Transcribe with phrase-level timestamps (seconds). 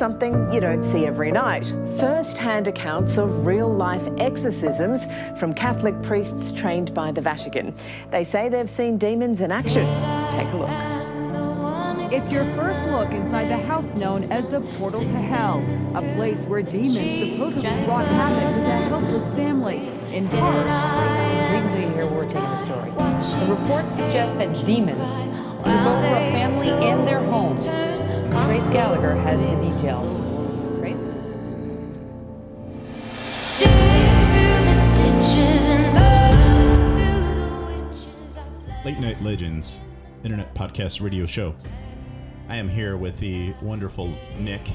[0.00, 5.06] Something you don't see every night first hand accounts of real life exorcisms
[5.38, 7.74] from Catholic priests trained by the Vatican.
[8.08, 9.84] They say they've seen demons in action.
[10.34, 12.10] Take a look.
[12.10, 15.62] It's your first look inside the house known as the Portal to Hell,
[15.94, 19.86] a place where demons supposedly wrought havoc with a helpless family
[20.16, 21.10] in Harsh.
[22.10, 22.90] We're taking the story.
[23.44, 27.58] The reports suggest that demons took over a family and their home.
[28.44, 30.20] Trace Gallagher has the details.
[30.78, 31.04] Trace?
[38.84, 39.82] Late Night Legends,
[40.24, 41.54] internet podcast radio show.
[42.48, 44.68] I am here with the wonderful Nick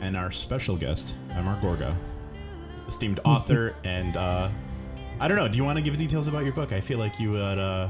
[0.00, 1.56] and our special guest, M.R.
[1.62, 1.96] Gorga,
[2.88, 4.50] esteemed author, and uh,
[5.20, 5.48] I don't know.
[5.48, 6.72] Do you want to give details about your book?
[6.72, 7.88] I feel like you would uh,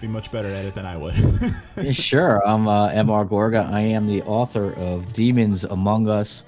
[0.00, 1.14] be much better at it than I would.
[1.94, 2.46] Sure.
[2.46, 3.24] I'm uh, M.R.
[3.24, 3.70] Gorga.
[3.70, 6.44] I am the author of Demons Among Us,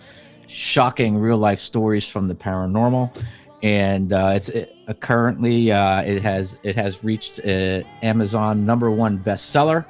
[0.48, 3.16] shocking real life stories from the paranormal,
[3.62, 8.90] and uh, it's it, uh, currently uh, it has it has reached uh, Amazon number
[8.90, 9.84] one bestseller,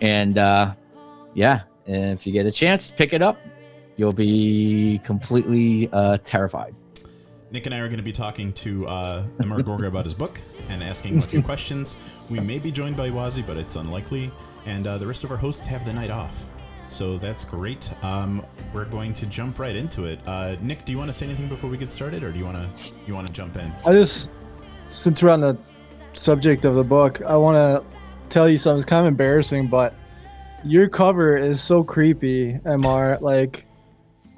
[0.00, 0.74] and uh,
[1.34, 3.38] yeah, if you get a chance, pick it up.
[3.96, 6.74] You'll be completely uh, terrified.
[7.54, 9.60] Nick and I are going to be talking to uh, M.R.
[9.60, 12.00] Gorga about his book and asking a of questions.
[12.28, 14.32] We may be joined by Wazi, but it's unlikely.
[14.66, 16.48] And uh, the rest of our hosts have the night off.
[16.88, 17.88] So that's great.
[18.02, 20.18] Um, we're going to jump right into it.
[20.26, 22.44] Uh, Nick, do you want to say anything before we get started, or do you
[22.44, 23.72] want to you want to jump in?
[23.86, 24.32] I just,
[24.88, 25.56] since we're on the
[26.14, 27.84] subject of the book, I want to
[28.30, 28.80] tell you something.
[28.80, 29.94] It's kind of embarrassing, but
[30.64, 33.20] your cover is so creepy, Mr.
[33.20, 33.64] Like,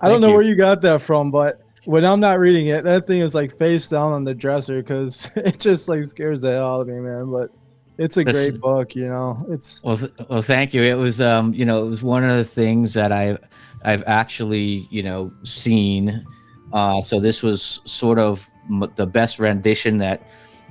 [0.03, 0.35] I don't know you.
[0.35, 3.57] where you got that from, but when I'm not reading it, that thing is like
[3.57, 6.95] face down on the dresser because it just like scares the hell out of me,
[7.01, 7.31] man.
[7.31, 7.51] But
[7.99, 9.45] it's a That's- great book, you know.
[9.49, 10.83] It's Well, th- well, thank you.
[10.83, 13.39] It was, um, you know, it was one of the things that I,
[13.85, 16.27] I've actually, you know, seen.
[16.73, 20.23] Uh, so this was sort of m- the best rendition that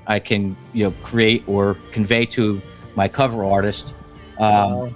[0.08, 2.62] I can, you know, create or convey to
[2.96, 3.96] my cover artist.
[4.38, 4.96] Um, wow.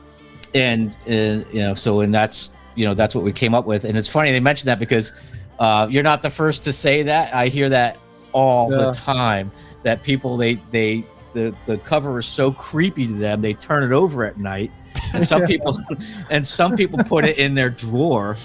[0.54, 3.86] and uh, you know, so and that's, you know, that's what we came up with.
[3.86, 5.14] And it's funny they mentioned that because
[5.60, 7.34] uh, you're not the first to say that.
[7.34, 7.98] I hear that
[8.32, 8.78] all Yeah.
[8.78, 9.52] the time.
[9.84, 11.04] That people they they
[11.34, 14.72] the the cover is so creepy to them they turn it over at night
[15.14, 15.80] and some people
[16.32, 18.36] and some people put it in their drawer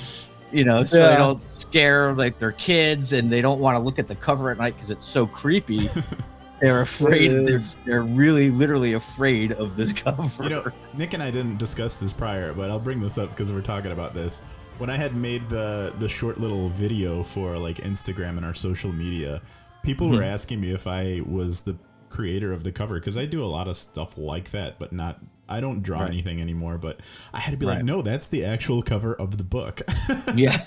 [0.53, 3.99] you know so they don't scare like their kids and they don't want to look
[3.99, 5.89] at the cover at night because it's so creepy
[6.61, 11.31] they're afraid they're, they're really literally afraid of this cover You know, Nick and I
[11.31, 14.43] didn't discuss this prior, but I'll bring this up because we're talking about this.
[14.79, 18.93] When I had made the the short little video for like Instagram and our social
[18.93, 19.41] media,
[19.83, 21.77] people were asking me if I was the
[22.09, 25.21] creator of the cover because I do a lot of stuff like that, but not
[25.49, 26.09] I don't draw Right.
[26.11, 26.77] anything anymore.
[26.79, 27.01] But
[27.33, 29.81] I had to be like, no, that's the actual cover of the book.
[30.34, 30.57] yeah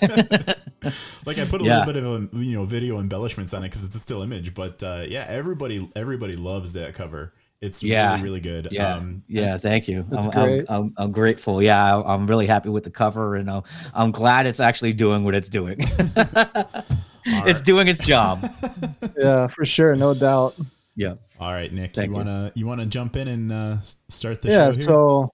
[1.26, 1.84] like I put a Yeah.
[1.84, 2.04] little bit of
[2.34, 4.54] a, you know video embellishments on it because it's a still image.
[4.54, 7.32] But uh, yeah, everybody everybody loves that cover.
[7.60, 8.12] It's Yeah.
[8.12, 8.68] really really good.
[8.70, 10.64] yeah Um, yeah thank you That's I'm, I'm- great.
[10.68, 13.62] I'm, I'm, grateful yeah I- i'm really happy with the cover and i'm,
[13.94, 15.78] I'm glad it's actually doing what it's doing
[17.26, 18.38] it's doing its job
[19.18, 20.54] yeah, for sure, no doubt.
[20.96, 22.16] yeah All right, Nick, Thank you you.
[22.18, 23.76] wanna you wanna jump in and uh,
[24.08, 24.82] start the yeah show here?
[24.82, 25.32] so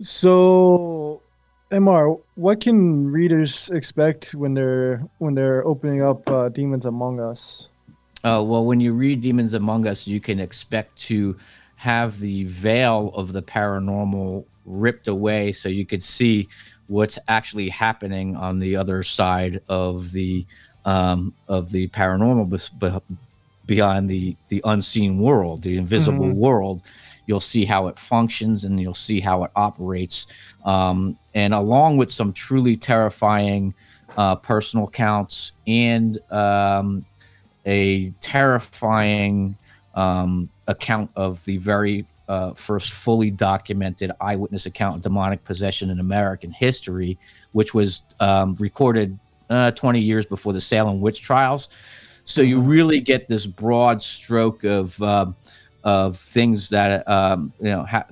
[0.00, 1.22] so
[1.72, 7.68] mr what can readers expect when they're when they're opening up uh, demons among us
[8.24, 11.36] Uh, well, when you read Demons Among Us, you can expect to
[11.76, 16.48] have the veil of the paranormal ripped away so you could see
[16.88, 20.44] what's actually happening on the other side of the
[20.84, 23.00] um, of the paranormal
[23.66, 26.34] beyond the the unseen world the invisible Mhm.
[26.34, 26.82] world
[27.26, 30.26] you'll see how it functions and you'll see how it operates
[30.64, 33.74] um, and along with some truly terrifying
[34.16, 37.04] uh, personal counts and um,
[37.68, 39.56] a terrifying
[39.94, 46.00] um, account of the very uh, first fully documented eyewitness account of demonic possession in
[46.00, 47.18] American history,
[47.52, 49.18] which was um, recorded
[49.50, 51.68] uh, 20 years before the Salem witch trials.
[52.24, 55.36] So you really get this broad stroke of um
[55.84, 58.04] of things that um, you know ha-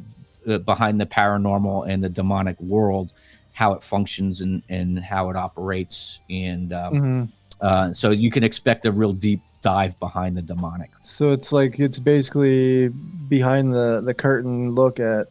[0.49, 3.13] uh, behind the paranormal and the demonic world,
[3.53, 7.29] how it functions and and how it operates, and um, Mhm.
[7.61, 10.91] Uh, so you can expect a real deep dive behind the demonic.
[11.01, 12.89] So it's like it's basically
[13.29, 15.27] behind the the curtain look at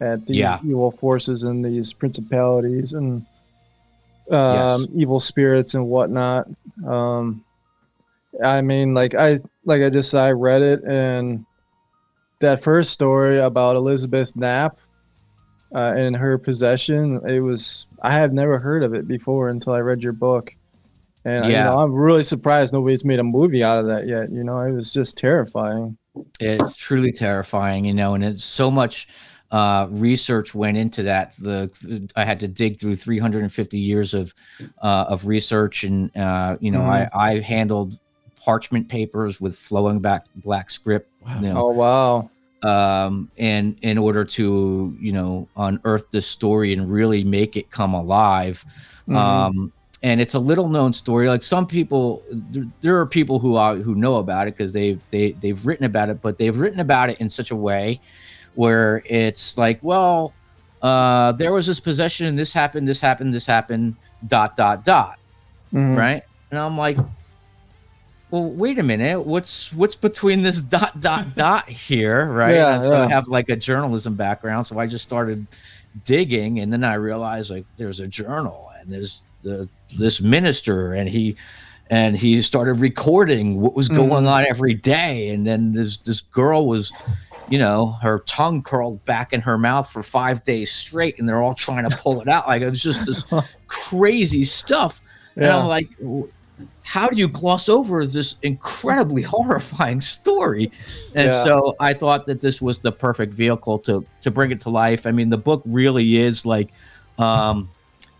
[0.00, 0.58] at these Yeah.
[0.64, 3.24] evil forces and these principalities and
[4.30, 4.86] um, Yes.
[4.94, 6.46] evil spirits and whatnot.
[6.86, 7.44] Um,
[8.42, 11.44] I mean, like I like I just I read it and
[12.40, 14.76] that first story about Elizabeth Knapp
[15.74, 17.20] uh, and her possession.
[17.26, 20.54] It was I had never heard of it before until I read your book.
[21.24, 21.64] And you Yeah.
[21.64, 24.30] know, I'm really surprised nobody's made a movie out of that yet.
[24.30, 25.96] You know, it was just terrifying.
[26.40, 29.08] It's truly terrifying, you know, and it's so much
[29.50, 31.34] uh, research went into that.
[31.38, 34.34] The I had to dig through 350 years of
[34.82, 37.98] uh, of research, and uh, you know, I I handled
[38.36, 41.10] parchment papers with flowing back black script.
[41.40, 42.30] You know, Oh wow.
[42.62, 47.94] um, and in order to you know unearth this story and really make it come
[47.94, 48.64] alive
[49.08, 49.16] Mhm.
[49.16, 49.72] um,
[50.04, 51.28] and it's a little known story.
[51.28, 55.00] Like some people there, there are people who are who know about it because they've
[55.08, 57.98] they, they've written about it but they've written about it in such a way
[58.54, 60.34] where it's like well
[60.82, 63.96] uh, there was this possession and this happened this happened this happened
[64.28, 65.18] dot dot dot.
[65.72, 65.96] Mhm.
[65.96, 66.22] right?
[66.50, 66.98] And i'm like
[68.30, 69.24] well wait a minute.
[69.24, 72.26] What's what's between this dot dot dot here?
[72.26, 72.52] Right?
[72.52, 75.46] Yeah, so i have like a journalism background so i just started
[76.04, 79.68] digging and then i realized like there's a journal and there's the
[79.98, 81.36] this minister and he
[81.90, 84.28] and he started recording what was going Mhm.
[84.30, 86.90] on every day and then this this girl was
[87.50, 91.42] you know her tongue curled back in her mouth for five days straight and they're
[91.42, 93.28] all trying to pull it out like it was just this
[93.66, 95.02] crazy stuff
[95.36, 95.58] and Yeah.
[95.58, 95.88] i'm like
[96.82, 100.70] how do you gloss over this incredibly horrifying story
[101.14, 101.44] and Yeah.
[101.44, 105.06] so i thought that this was the perfect vehicle to to bring it to life
[105.06, 106.70] i mean the book really is like
[107.18, 107.68] um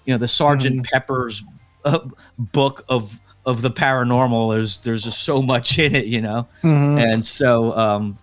[0.05, 0.91] you know the sergeant Mhm.
[0.93, 1.43] pepper's
[1.85, 1.99] uh,
[2.39, 7.13] book of of the paranormal there's there's just so much in it you know Mhm.
[7.13, 8.17] and so um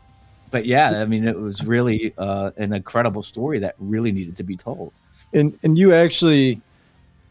[0.50, 4.44] but yeah i mean it was really uh an incredible story that really needed to
[4.44, 4.92] be told
[5.34, 6.60] and and you actually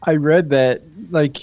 [0.03, 0.81] i read that
[1.11, 1.37] like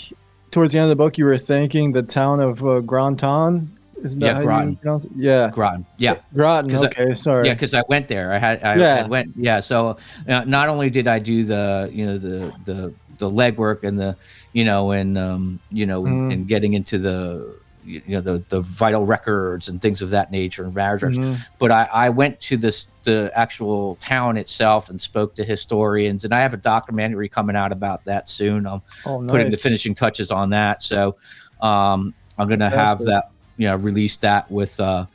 [0.51, 3.71] towards the end of the book you were thanking the town of uh, granton
[4.03, 4.79] isn't Yeah, Groton.
[5.17, 5.85] yeah Groton.
[5.99, 8.33] yeah groton 'Cause I- okay sorry Yeah, because I went there.
[8.33, 9.05] I had I, Yeah.
[9.05, 9.59] I went yeah.
[9.61, 9.97] So
[10.29, 14.17] uh, not only did I do the you know the the the legwork and the
[14.53, 16.33] you know and um you know Mhm.
[16.33, 17.55] and getting into the
[17.85, 21.39] you know the the vital records and things of that nature and marriage Mhm.
[21.59, 26.35] but I, I went to this the actual town itself and spoke to historians and
[26.35, 28.67] I have a documentary coming out about that soon.
[28.67, 29.31] I'm oh nice.
[29.31, 30.83] putting the finishing touches on that.
[30.83, 31.17] So
[31.63, 35.07] um, I'm gonna have that, you know, release that with, uh,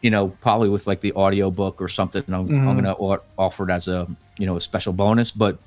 [0.00, 2.22] you know, probably with like the audio book or something.
[2.28, 2.76] I'm, I'm Mhm.
[2.76, 4.06] gonna offer it as a,
[4.38, 5.32] you know, a special bonus.
[5.32, 5.58] But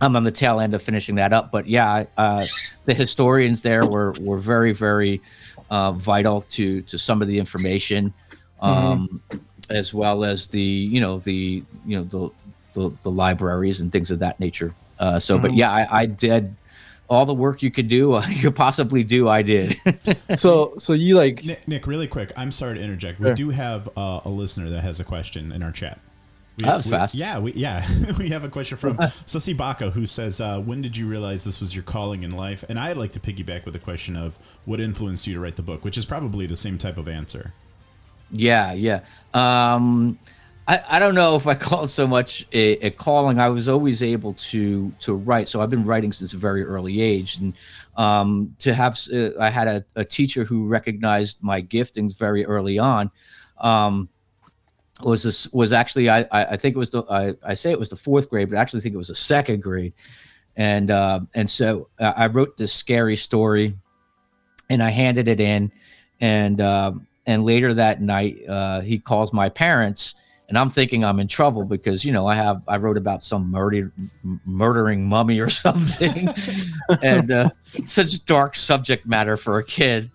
[0.00, 1.50] I'm on the tail end of finishing that up.
[1.50, 2.44] But yeah, uh,
[2.84, 5.20] the historians there were were very very
[5.70, 8.12] uh, vital to to some of the information,
[8.60, 9.20] um,
[9.70, 12.30] as well as the you know the you know the
[12.80, 14.74] the, the libraries and things of that nature.
[14.98, 15.56] Uh, so, but Mhm.
[15.58, 16.54] yeah, I, I did
[17.08, 19.28] all the work you could do, you could possibly do.
[19.28, 19.76] I did.
[20.36, 23.18] so so you like Nick, Nick, really quick, I'm sorry to interject.
[23.20, 23.34] We Sure.
[23.34, 25.98] do have uh, a listener that has a question in our chat.
[26.56, 27.14] We, That was we- fast.
[27.14, 27.86] Yeah, we yeah
[28.18, 31.60] we have a question from Sussy Baka who says, uh, "When did you realize this
[31.60, 34.80] was your calling in life?" And I'd like to piggyback with a question of what
[34.80, 37.52] influenced you to write the book, which is probably the same type of answer.
[38.30, 39.00] Yeah, yeah.
[39.34, 40.18] Um,
[40.66, 43.38] I, I don't know if I call it so much a, a calling.
[43.38, 47.00] I was always able to to write, so I've been writing since a very early
[47.02, 47.52] age, and
[47.96, 52.78] um, to have uh, I had a, a teacher who recognized my giftings very early
[52.78, 53.10] on.
[53.58, 54.08] Um,
[55.02, 57.78] was this was actually I, I I think it was the I, I say it
[57.78, 59.94] was the fourth grade, but I actually think it was the second grade,
[60.56, 63.76] and uh, and so uh, I wrote this scary story,
[64.70, 65.70] and I handed it in,
[66.20, 70.14] and um, and later that night uh, he calls my parents,
[70.48, 73.50] and I'm thinking I'm in trouble because you know I have I wrote about some
[73.50, 73.92] murder
[74.44, 76.28] murdering mummy or something,
[77.02, 77.50] and uh,
[77.84, 80.10] such dark subject matter for a kid.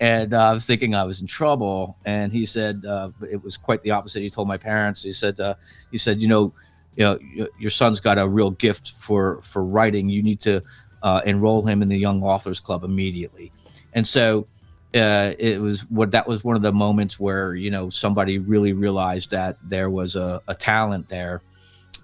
[0.00, 3.56] And uh, I was thinking I was in trouble, and he said uh, it was
[3.56, 4.22] quite the opposite.
[4.22, 5.02] He told my parents.
[5.02, 5.54] He said, uh,
[5.90, 6.52] "He said, you know,
[6.96, 10.08] you know, your son's got a real gift for for writing.
[10.08, 10.62] You need to
[11.02, 13.52] uh, enroll him in the Young Authors Club immediately."
[13.94, 14.46] And so
[14.94, 18.72] uh, it was what that was one of the moments where you know somebody really
[18.72, 21.42] realized that there was a, a talent there,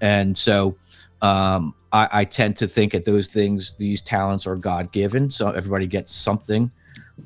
[0.00, 0.76] and so
[1.22, 5.50] um, I, I tend to think at those things these talents are God given, so
[5.50, 6.70] everybody gets something,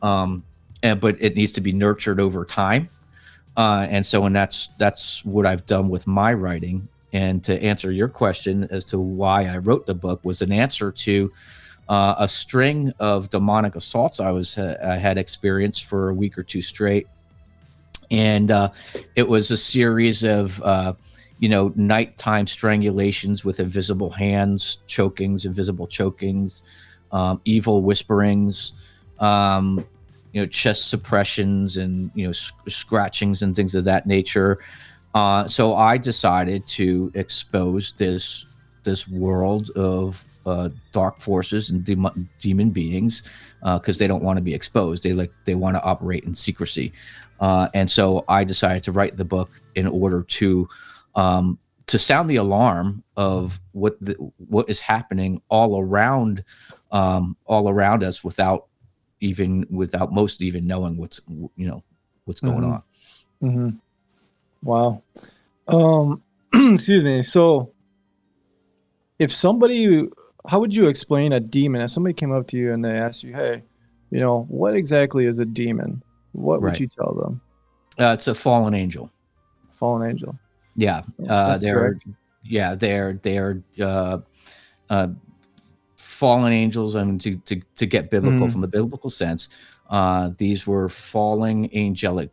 [0.03, 0.45] um,
[0.83, 2.89] and but it needs to be nurtured over time,
[3.57, 6.89] uh, and so and that's that's what I've done with my writing.
[7.13, 10.93] And to answer your question as to why I wrote the book was an answer
[10.93, 11.33] to
[11.89, 16.37] uh, a string of demonic assaults I was uh, I had experienced for a week
[16.37, 17.07] or two straight,
[18.11, 18.71] and uh,
[19.15, 20.95] it was a series of uh,
[21.39, 26.63] you know nighttime strangulations with invisible hands, chokings, invisible chokings,
[27.13, 28.73] um, evil whisperings.
[29.19, 29.87] Um,
[30.37, 34.59] you know, chest suppressions and you know sc- scratchings and things of that nature.
[35.15, 38.45] Uh, so I decided to expose this
[38.83, 43.23] this world of uh, dark forces and dem- demon beings
[43.63, 45.03] because uh, they don't want to be exposed.
[45.03, 46.93] They like they want to operate in secrecy,
[47.41, 50.69] uh, and so I decided to write the book in order to
[51.15, 54.13] um, to sound the alarm of what the,
[54.51, 56.45] what is happening all around
[56.93, 58.67] um, all around us without
[59.21, 61.83] even without most even knowing what's you know
[62.25, 62.73] what's going Mhm.
[62.73, 62.83] on.
[63.41, 63.71] hmm
[64.63, 65.03] Wow.
[65.69, 66.23] Um,
[66.55, 67.23] excuse me.
[67.23, 67.73] So,
[69.19, 70.09] if somebody,
[70.47, 71.81] how would you explain a demon?
[71.83, 73.63] If somebody came up to you and they asked you, "Hey,
[74.11, 76.81] you know, what exactly is a demon?" What would Right.
[76.81, 77.41] you tell them?
[77.99, 79.11] Uh, it's a fallen angel.
[79.75, 80.37] Fallen angel.
[80.75, 82.07] Yeah, uh, that's they're correct.
[82.43, 84.19] yeah they're they're uh,
[84.91, 85.09] uh,
[86.17, 86.97] fallen angels.
[86.97, 88.53] I mean, to to to get biblical Mhm.
[88.53, 89.49] from the biblical sense,
[89.91, 92.31] uh, these were falling angelic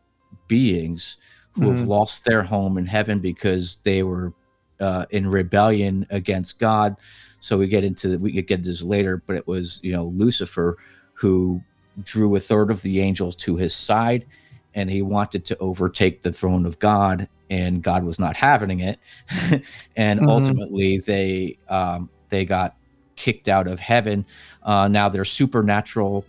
[0.48, 1.18] beings
[1.54, 1.88] who have Mhm.
[1.88, 4.34] lost their home in heaven because they were
[4.80, 6.96] uh, in rebellion against God.
[7.40, 10.78] So we get into we get into this later, but it was you know Lucifer
[11.13, 11.62] who
[12.04, 14.25] drew a third of the angels to his side,
[14.74, 19.00] and he wanted to overtake the throne of God, and God was not having it,
[19.96, 20.28] and Mhm.
[20.28, 22.75] ultimately they um, they got
[23.15, 24.25] kicked out of heaven.
[24.63, 26.25] Uh, now they're supernatural,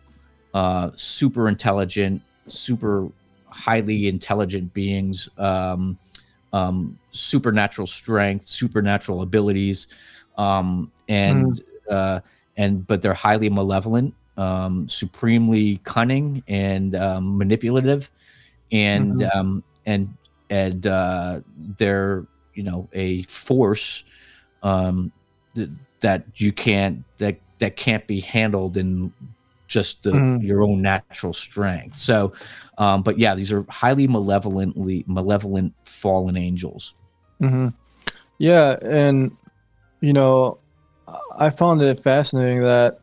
[0.52, 3.08] uh, super intelligent, super
[3.46, 5.98] highly intelligent beings, um,
[6.52, 9.88] um, supernatural strength, supernatural abilities,
[10.38, 12.20] um, and uh,
[12.56, 18.10] and but they're highly malevolent, um, supremely cunning and um, manipulative,
[18.70, 19.36] and Mhm.
[19.36, 20.14] um, and
[20.50, 21.40] and uh,
[21.78, 24.04] they're you know a force
[24.62, 25.12] um,
[26.00, 29.12] that you can't that that can't be handled in
[29.68, 30.42] just the, Mhm.
[30.42, 31.96] your own natural strength.
[31.96, 32.32] So,
[32.78, 36.94] um, but yeah, these are highly malevolently malevolent fallen angels.
[37.40, 37.68] hmm
[38.38, 39.36] Yeah, and
[40.00, 40.58] you know,
[41.38, 42.98] I found it fascinating that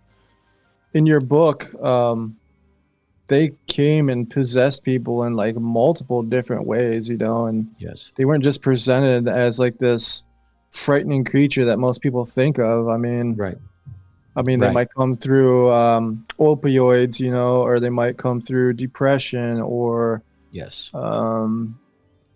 [0.94, 2.36] in your book, um,
[3.28, 8.12] they came and possessed people in like multiple different ways, you know, and Yes.
[8.16, 10.24] they weren't just presented as like this
[10.72, 12.88] frightening creature that most people think of.
[12.88, 13.58] I mean, Right.
[14.36, 14.74] I mean, they Right.
[14.74, 20.90] might come through um, opioids, you know, or they might come through depression, or Yes.
[20.94, 21.78] um,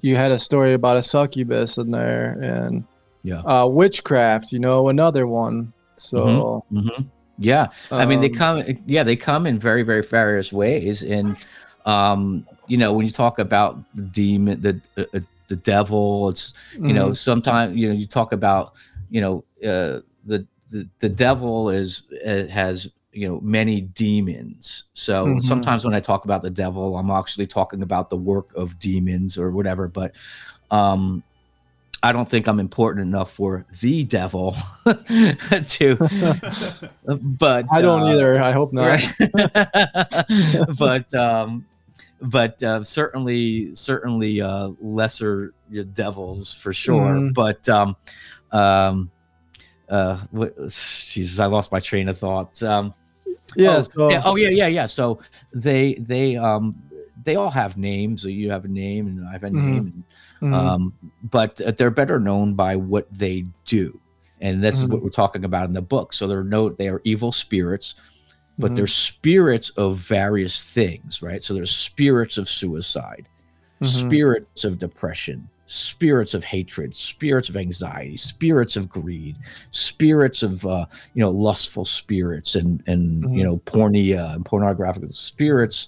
[0.02, 2.84] you had a story about a succubus in there, and
[3.24, 3.40] Yeah.
[3.42, 5.74] uh, witchcraft, you know, another one.
[5.98, 6.90] So, hmm
[7.38, 7.68] Yeah.
[7.92, 8.64] I mean, they um, come.
[8.86, 11.46] Yeah, they come in very, very various ways, and
[11.86, 16.54] um, you know, when you talk about the demon, the uh, uh, the devil, it's
[16.74, 18.74] you know, mhm, sometimes you know, you talk about
[19.10, 24.86] you know, uh, the the the devil is uh, has you know many demons.
[24.94, 25.42] So Mhm.
[25.42, 29.38] sometimes when I talk about the devil, I'm actually talking about the work of demons
[29.38, 29.88] or whatever.
[29.88, 30.16] But
[30.72, 31.24] um,
[32.04, 35.98] I don't think I'm important enough for the devil to.
[37.06, 38.42] but I don't uh, either.
[38.42, 38.86] I hope not.
[38.88, 39.08] Right.
[40.78, 41.66] but um,
[42.22, 45.54] but uh, certainly certainly uh, lesser
[45.94, 47.16] devils for sure.
[47.16, 47.34] Mhm.
[47.34, 47.96] But um,
[48.52, 49.12] um,
[49.90, 52.62] uh, what, Jesus, I lost my train of thought.
[52.64, 52.94] Um,
[53.56, 53.78] Yeah.
[53.78, 54.86] oh, so, yeah, oh yeah, yeah, yeah.
[54.86, 55.20] So
[55.54, 56.76] they they um
[57.24, 58.22] they all have names.
[58.22, 59.66] So you have a name, and I have a Mhm.
[59.66, 60.04] name.
[60.42, 60.94] mhm, Um,
[61.24, 64.00] but uh, they're better known by what they do,
[64.42, 66.14] and this is what we're talking about in the book.
[66.14, 67.96] So they're no, they are evil spirits,
[68.58, 68.76] but Mhm.
[68.76, 71.44] they're spirits of various things, right?
[71.44, 73.28] So there's spirits of suicide,
[73.82, 73.88] Mhm.
[73.88, 79.36] spirits of depression, spirits of hatred, spirits of anxiety, spirits of greed,
[79.72, 80.86] spirits of uh,
[81.16, 83.38] you know lustful spirits and and Mhm.
[83.38, 85.88] you know porneia and pornographic spirits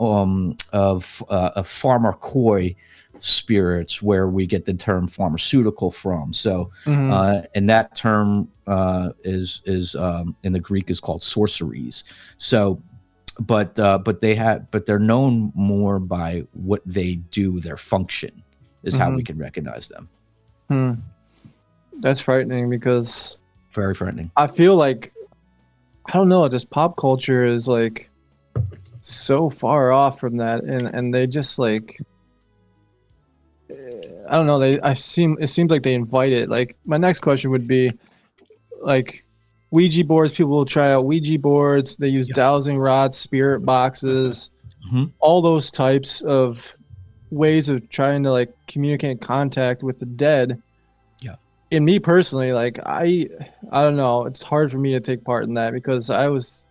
[0.00, 2.74] um, of uh, of pharmacoi
[3.22, 6.32] spirits, where we get the term pharmaceutical from.
[6.32, 11.22] So mhm, uh, and that term uh, is is um, in the Greek is called
[11.22, 12.04] sorceries.
[12.36, 12.80] So,
[13.40, 18.42] but uh, but they have but they're known more by what they do, their function
[18.84, 20.08] is how we can recognize them.
[20.68, 20.92] hmm.
[22.00, 23.38] That's frightening because
[23.74, 24.30] Very frightening.
[24.36, 25.12] I feel like
[26.06, 28.08] I don't know, just pop culture is like
[29.02, 32.00] so far off from that, and and they just like
[33.70, 34.58] I don't know.
[34.58, 36.48] They I seem it seems like they invite it.
[36.48, 37.90] Like my next question would be,
[38.82, 39.24] like,
[39.70, 40.32] Ouija boards.
[40.32, 41.96] People will try out Ouija boards.
[41.96, 42.34] They use Yeah.
[42.34, 44.50] dowsing rods, spirit boxes,
[44.90, 45.12] Mhm.
[45.20, 46.76] all those types of
[47.30, 50.62] ways of trying to like communicate contact with the dead.
[51.20, 51.34] Yeah.
[51.70, 53.28] In me personally, like I,
[53.70, 54.24] I don't know.
[54.24, 56.64] It's hard for me to take part in that because I was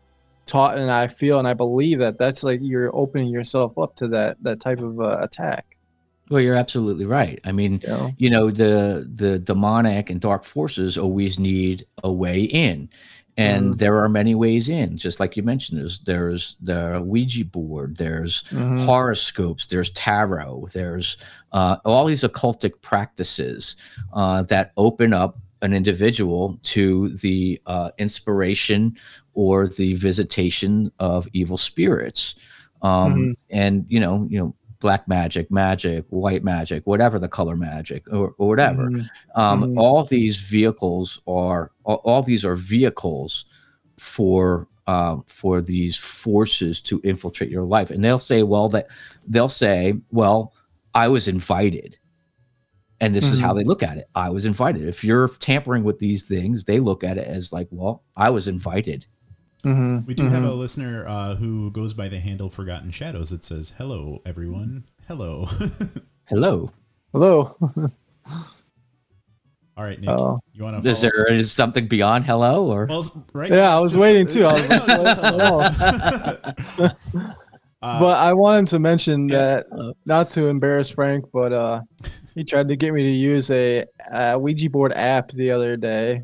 [0.47, 4.07] taught and I feel and I believe that that's like you're opening yourself up to
[4.07, 5.76] that that type of uh, attack.
[6.29, 7.39] Well, you're absolutely right.
[7.45, 8.13] I mean, You know?
[8.17, 12.89] you know the the demonic and dark forces always need a way in
[13.39, 13.77] and Mhm.
[13.77, 18.43] there are many ways in just like you mentioned there's there's the ouija board there's
[18.49, 18.83] Mhm.
[18.85, 21.17] horoscopes there's tarot there's
[21.51, 23.75] uh, all these occultic practices
[24.13, 28.95] uh, that open up an individual to the uh, inspiration
[29.35, 32.33] or the visitation of evil spirits
[32.81, 33.35] um, Mhm.
[33.51, 38.33] and you know you know black magic magic white magic whatever the color magic or,
[38.37, 39.07] or whatever Mhm.
[39.35, 39.77] um, Mhm.
[39.79, 43.45] all these vehicles are all, all these are vehicles
[43.97, 48.87] for um, for these forces to infiltrate your life and they'll say well that
[49.27, 50.53] they'll say well
[50.93, 51.97] i was invited
[53.01, 53.57] and this is how Mhm.
[53.57, 57.03] they look at it i was invited if you're tampering with these things they look
[57.03, 59.05] at it as like well i was invited
[59.67, 60.05] Mhm.
[60.07, 60.49] We do have Mhm.
[60.49, 63.31] a listener uh, who goes by the handle Forgotten Shadows.
[63.33, 64.85] It says, "Hello, everyone.
[65.07, 65.47] Hello."
[66.25, 66.71] hello
[67.13, 67.55] Hello.
[69.77, 70.09] All right, Nick.
[70.09, 70.39] Oh.
[70.53, 70.89] You want to?
[70.89, 73.49] is there is something beyond hello or Well, right.
[73.51, 74.45] Yeah, now I it's was waiting too.
[74.45, 76.89] I was like, it's just hello.
[77.79, 79.37] Uh, but I wanted to mention yeah.
[79.37, 81.81] that not to embarrass Frank, but uh,
[82.33, 86.19] he tried to get me to use a, uh Ouija board app the other day,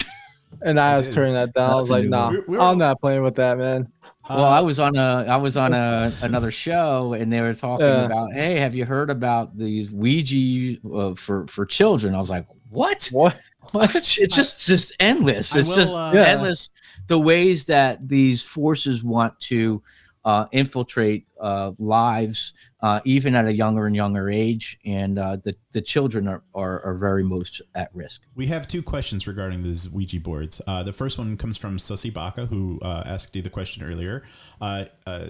[0.62, 1.16] and I, I was did.
[1.16, 1.70] turning that down.
[1.70, 2.30] I was like, new "Nah.
[2.30, 3.88] We're- we're I'm all- not playing with that, man."
[4.30, 7.54] Well, uh, I was on a I was on a another show and they were
[7.54, 8.06] talking Yeah.
[8.06, 12.16] about, hey, have you heard about these Ouija uh, for for children?
[12.16, 13.10] I was like, what?
[13.12, 13.40] What?
[13.72, 13.96] What?
[13.96, 15.56] It's just just endless.
[15.56, 16.70] It's will, just uh, endless.
[17.08, 19.82] The ways that these forces want to
[20.26, 25.56] uh, infiltrate uh, lives, uh, even at a younger and younger age, and uh, the
[25.74, 28.22] the children are, are are very most at risk.
[28.34, 30.62] We have two questions regarding these Ouija boards.
[30.66, 34.24] Uh, the first one comes from Sussy Baka, who uh, asked you the question earlier.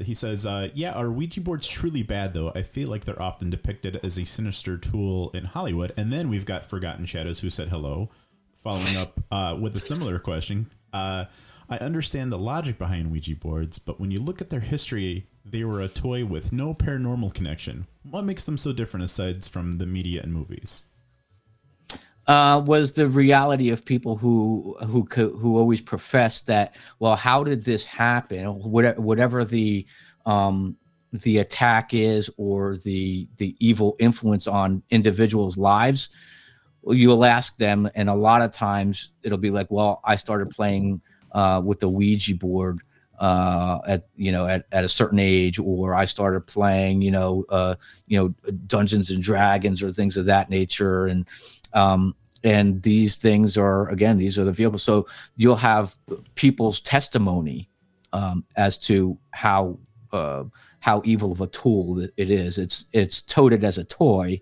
[0.02, 2.34] He says, "Yeah, are Ouija boards truly bad?
[2.34, 6.30] Though I feel like they're often depicted as a sinister tool in Hollywood." And then
[6.30, 8.10] we've got Forgotten Shadows, who said hello,
[8.56, 10.68] following up with a similar question.
[11.74, 15.64] I understand the logic behind Ouija boards, but when you look at their history, they
[15.64, 17.88] were a toy with no paranormal connection.
[18.04, 20.86] What makes them so different aside from the media and movies?
[22.28, 27.66] uh, was the reality of people who who who always professed that well how did
[27.66, 29.86] this happen whatever, whatever the
[30.26, 30.78] um,
[31.12, 36.10] the attack is or the the evil influence on individuals lives
[36.88, 41.02] you'll ask them and a lot of times it'll be like well i started playing
[41.34, 42.82] uh, with the ouija board
[43.20, 47.46] uh, at you know at, at a certain age or i started playing you know
[47.50, 47.76] uh,
[48.08, 51.08] you know dungeons and dragons or things of that nature.
[51.08, 51.28] And
[51.74, 54.84] um, and these things are again these are the vehicles.
[54.84, 55.96] So you'll have
[56.36, 57.70] people's testimony
[58.12, 59.80] um, as to how
[60.12, 60.44] uh,
[60.80, 62.58] how evil of a tool it is.
[62.58, 64.42] It's it's toted as a toy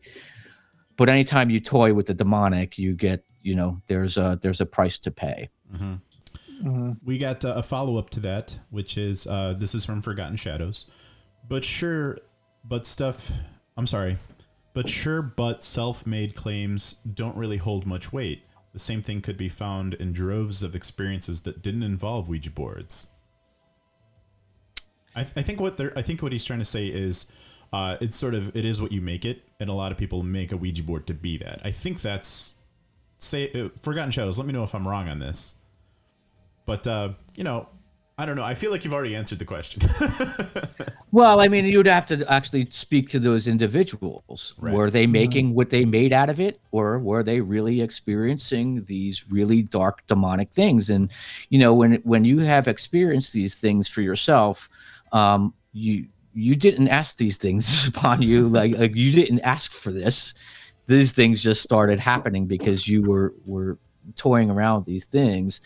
[0.98, 4.66] but anytime you toy with the demonic you get you know there's a there's a
[4.66, 5.50] price to pay
[6.62, 6.98] Mhm.
[7.04, 10.38] We got uh, a follow up to that, which is uh, this is from Forgotten
[10.38, 10.90] Shadows.
[11.48, 12.18] But sure,
[12.64, 13.32] but stuff.
[13.78, 14.18] I'm sorry.
[14.74, 18.44] But sure, but self made claims don't really hold much weight.
[18.74, 23.12] The same thing could be found in droves of experiences that didn't involve Ouija boards.
[25.16, 27.32] I, I think what they're I think what he's trying to say is
[27.74, 30.24] uh, it's sort of it is what you make it, and a lot of people
[30.24, 31.62] make a Ouija board to be that.
[31.66, 32.56] I think that's
[33.20, 34.38] say uh, Forgotten Shadows.
[34.38, 35.56] Let me know if I'm wrong on this.
[36.66, 37.68] But uh, you know,
[38.18, 38.44] I don't know.
[38.44, 39.82] I feel like you've already answered the question.
[41.14, 44.56] Well, I mean, you'd have to actually speak to those individuals.
[44.58, 44.74] Right.
[44.74, 49.30] Were they making what they made out of it, or were they really experiencing these
[49.30, 50.90] really dark demonic things?
[50.90, 51.12] And
[51.50, 54.70] you know, when when you have experienced these things for yourself,
[55.12, 58.48] um, you you didn't ask these things upon you.
[58.48, 60.34] Like, like you didn't ask for this.
[60.88, 63.78] These things just started happening because you were were
[64.16, 65.60] toying around with these things.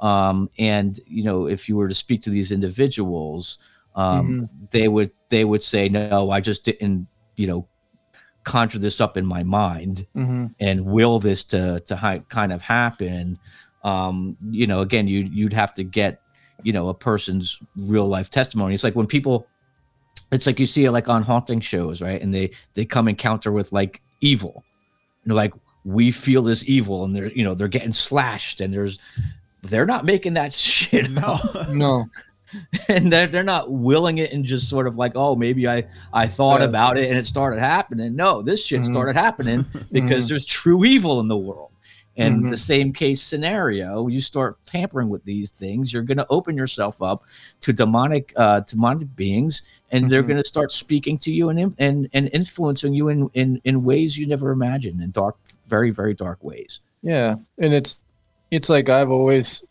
[0.00, 3.58] Um, and you know, if you were to speak to these individuals,
[3.94, 7.66] um, they would they would say, "No, I just didn't, you know,
[8.42, 10.54] conjure this up in my mind Mhm.
[10.60, 13.38] and will this to to hi- kind of happen."
[13.84, 16.20] Um, you know, again, you you'd have to get,
[16.62, 18.74] you know, a person's real life testimony.
[18.74, 19.46] It's like when people,
[20.32, 22.20] it's like you see it like on haunting shows, right?
[22.20, 24.64] And they they come encounter with like evil,
[25.22, 25.54] and they're like,
[25.84, 28.98] "We feel this evil," and they're you know they're getting slashed, and there's
[29.64, 31.22] they're not making that shit No.
[31.22, 31.68] up.
[31.74, 32.06] No.
[32.88, 36.24] and they're, they're not willing it and just sort of like oh maybe i i
[36.26, 36.66] thought Yeah.
[36.66, 38.92] about it and it started happening no this shit Mhm.
[38.92, 40.28] started happening because Mhm.
[40.28, 41.72] there's true evil in the world
[42.16, 42.50] and Mhm.
[42.50, 47.02] the same case scenario you start tampering with these things you're going to open yourself
[47.02, 47.24] up
[47.60, 50.28] to demonic uh demonic beings and they're Mhm.
[50.28, 54.16] going to start speaking to you and and and influencing you in in in ways
[54.16, 55.34] you never imagined in dark
[55.66, 58.00] very very dark ways Yeah, and it's
[58.54, 59.64] it's like I've always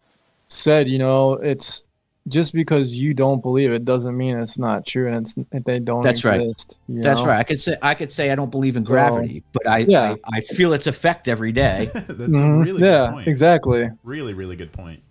[0.48, 1.84] said, you know, it's
[2.30, 6.04] just because you don't believe it doesn't mean it's not true, and it's they don't.
[6.04, 6.39] That's right.
[6.41, 7.26] exist, you that's know?
[7.26, 9.80] right i could say i could say i don't believe in So, gravity but i
[9.80, 10.15] yeah.
[10.24, 12.63] I, I feel its effect every day That's a Mhm.
[12.63, 13.28] really yeah, good point.
[13.28, 13.89] exactly.
[14.04, 15.02] Really, really good point.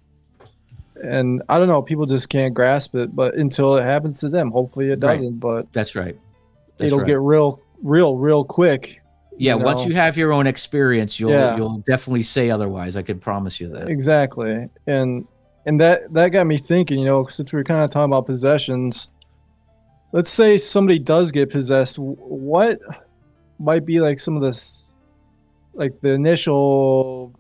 [1.02, 4.50] And I don't know, people just can't grasp it, but until it happens to them,
[4.50, 5.38] hopefully it doesn't.
[5.40, 6.16] But That's right.
[6.78, 7.08] That's it'll right.
[7.08, 9.01] get real, real, real quick.
[9.38, 9.56] Yeah.
[9.56, 11.56] you Once you have your own experience, you'll Yeah.
[11.56, 12.96] you'll definitely say otherwise.
[12.96, 13.88] I can promise you that.
[13.88, 15.26] Exactly, and
[15.66, 16.98] and that that got me thinking.
[16.98, 19.08] You know, since we are kind of talking about possessions,
[20.12, 21.98] let's say somebody does get possessed.
[21.98, 22.78] What
[23.58, 24.90] might be like some of this,
[25.74, 27.32] like the initial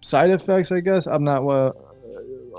[0.00, 0.70] side effects?
[0.72, 1.46] I guess I'm not.
[1.46, 1.72] Uh,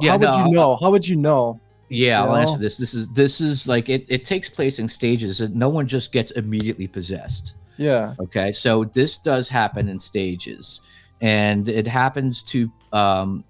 [0.02, 0.78] Yeah, how would you know?
[0.82, 1.60] How would you know?
[1.89, 2.78] Yeah, I'll answer this.
[2.78, 4.06] This is this is like it.
[4.10, 5.39] It takes place in stages.
[5.41, 7.54] and No one just gets immediately possessed.
[7.77, 8.13] Yeah.
[8.19, 10.81] Okay, so this does happen in stages,
[11.21, 13.43] and it happens to um,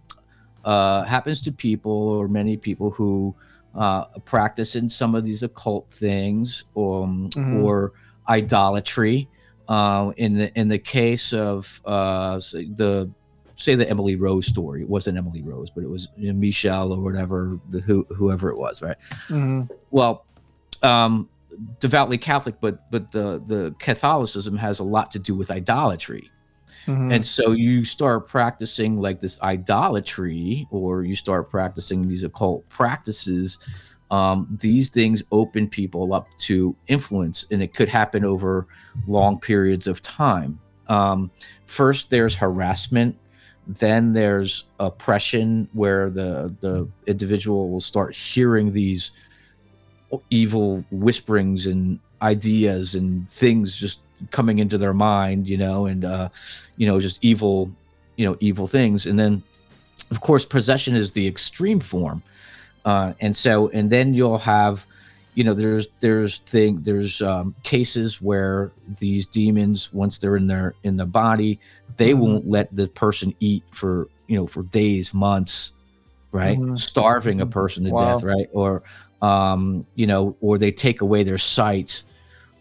[0.63, 3.35] uh, happens to people or many people who
[3.75, 7.63] uh, practice in some of these occult things or um, Mhm.
[7.63, 7.93] or
[8.29, 9.27] idolatry.
[9.67, 12.35] Uh, in the in the case of uh,
[12.75, 13.09] the
[13.57, 16.91] say the Emily Rose story, it wasn't Emily Rose, but it was you know, Michelle
[16.91, 18.97] or whatever, the, who, whoever it was, right?
[19.27, 19.61] hmm
[19.91, 20.25] well
[20.83, 21.29] um
[21.79, 26.29] devoutly catholic but but the the catholicism has a lot to do with idolatry.
[26.85, 32.67] Hmm and so you start practicing like this idolatry or you start practicing these occult
[32.69, 33.57] practices
[34.11, 38.67] um, these things open people up to influence and it could happen over
[39.07, 40.59] long periods of time.
[40.87, 41.31] Um,
[41.65, 43.17] first there's harassment
[43.67, 49.11] then there's oppression where the the individual will start hearing these
[50.29, 53.99] evil whisperings and ideas and things just
[54.31, 56.29] coming into their mind you know and uh
[56.77, 57.69] you know just evil
[58.15, 59.43] you know evil things and then
[60.11, 62.23] of course possession is the extreme form
[62.85, 64.85] uh and so and then you'll have
[65.33, 70.73] you know there's there's thing there's um cases where these demons once they're in their
[70.83, 71.59] in the body
[71.97, 72.19] they Mhm.
[72.19, 75.71] won't let the person eat for you know for days months
[76.31, 76.79] right Mhm.
[76.79, 77.51] starving a Mhm.
[77.51, 78.13] person to Wow.
[78.13, 78.81] death right or
[79.21, 82.03] um you know or they take away their sight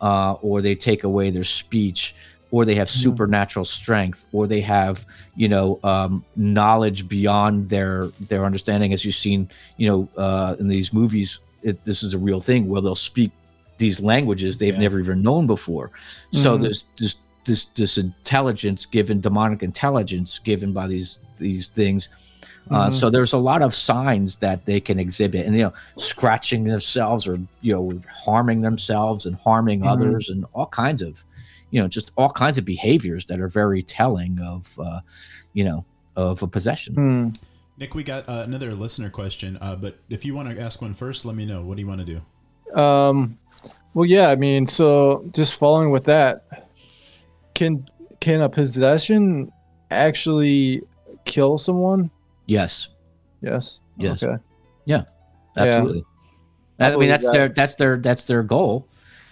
[0.00, 2.14] uh or they take away their speech
[2.50, 3.02] or they have Mhm.
[3.02, 5.04] supernatural strength or they have
[5.36, 10.68] you know um knowledge beyond their their understanding as you've seen you know uh in
[10.68, 13.32] these movies it, this is a real thing where they'll speak
[13.78, 14.80] these languages they've Yeah.
[14.80, 15.90] never even known before
[16.32, 16.62] so Mhm.
[16.62, 22.08] there's this this this intelligence given demonic intelligence given by these these things
[22.70, 22.92] uh, Mhm.
[22.92, 27.26] so there's a lot of signs that they can exhibit and you know scratching themselves
[27.26, 29.88] or you know harming themselves and harming Mhm.
[29.88, 31.22] others and all kinds of
[31.70, 35.00] you know just all kinds of behaviors that are very telling of uh,
[35.52, 35.84] you know
[36.16, 37.28] of a possession Hmm.
[37.76, 40.94] Nick, we got uh, another listener question, uh, but if you want to ask one
[40.94, 41.60] first, let me know.
[41.64, 42.20] What do you want to
[42.72, 42.80] do?
[42.80, 43.36] Um,
[43.94, 44.28] well, yeah.
[44.28, 46.68] I mean, so just following with that,
[47.54, 47.84] can
[48.20, 49.50] can a possession
[49.90, 50.82] actually
[51.24, 52.10] kill someone?
[52.46, 52.88] Yes
[53.40, 53.78] Yes.
[53.98, 54.22] Yes.
[54.22, 54.36] Okay.
[54.86, 55.04] Yeah.
[55.56, 56.02] Absolutely
[56.80, 57.32] I i, mean that's that.
[57.32, 58.88] their that's their that's their goal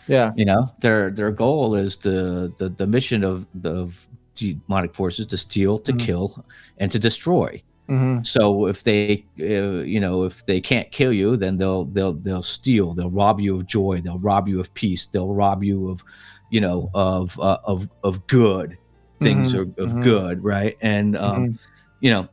[0.07, 0.33] Yeah.
[0.37, 5.27] you know their their goal is the the, the mission of the of demonic forces
[5.27, 5.99] to steal to Mhm.
[6.01, 6.45] kill
[6.79, 11.37] and to destroy hmm so if they uh, you know if they can't kill you
[11.37, 15.07] then they'll they'll they'll steal they'll rob you of joy they'll rob you of peace
[15.07, 16.05] they'll rob you of
[16.51, 18.79] you know of uh, of of good
[19.21, 20.03] things Mhm, of, of mhm.
[20.05, 21.59] good right and um Mhm.
[22.01, 22.29] you know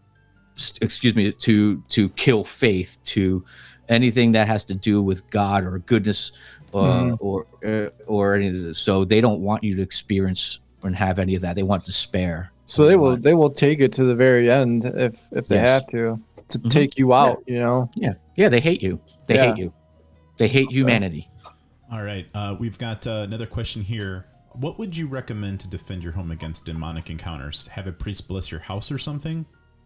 [0.81, 3.43] excuse me to to kill faith to
[3.87, 6.31] anything that has to do with god or goodness
[6.73, 7.17] uh, Mhm.
[7.19, 11.17] or uh, or any of this so they don't want you to experience and have
[11.19, 14.15] any of that they want despair So they will they will take it to the
[14.15, 15.67] very end if if they Yes.
[15.69, 16.19] have to
[16.49, 16.69] to Mhm.
[16.69, 17.37] take you out.
[17.47, 17.89] You know.
[17.95, 19.45] yeah yeah they hate you they Yeah.
[19.47, 19.73] hate you
[20.37, 21.27] they hate humanity
[21.91, 24.25] All right, uh, we've got uh, another question here.
[24.53, 27.65] What would you recommend to defend your home against demonic encounters?
[27.69, 29.37] Have a priest bless your house or something?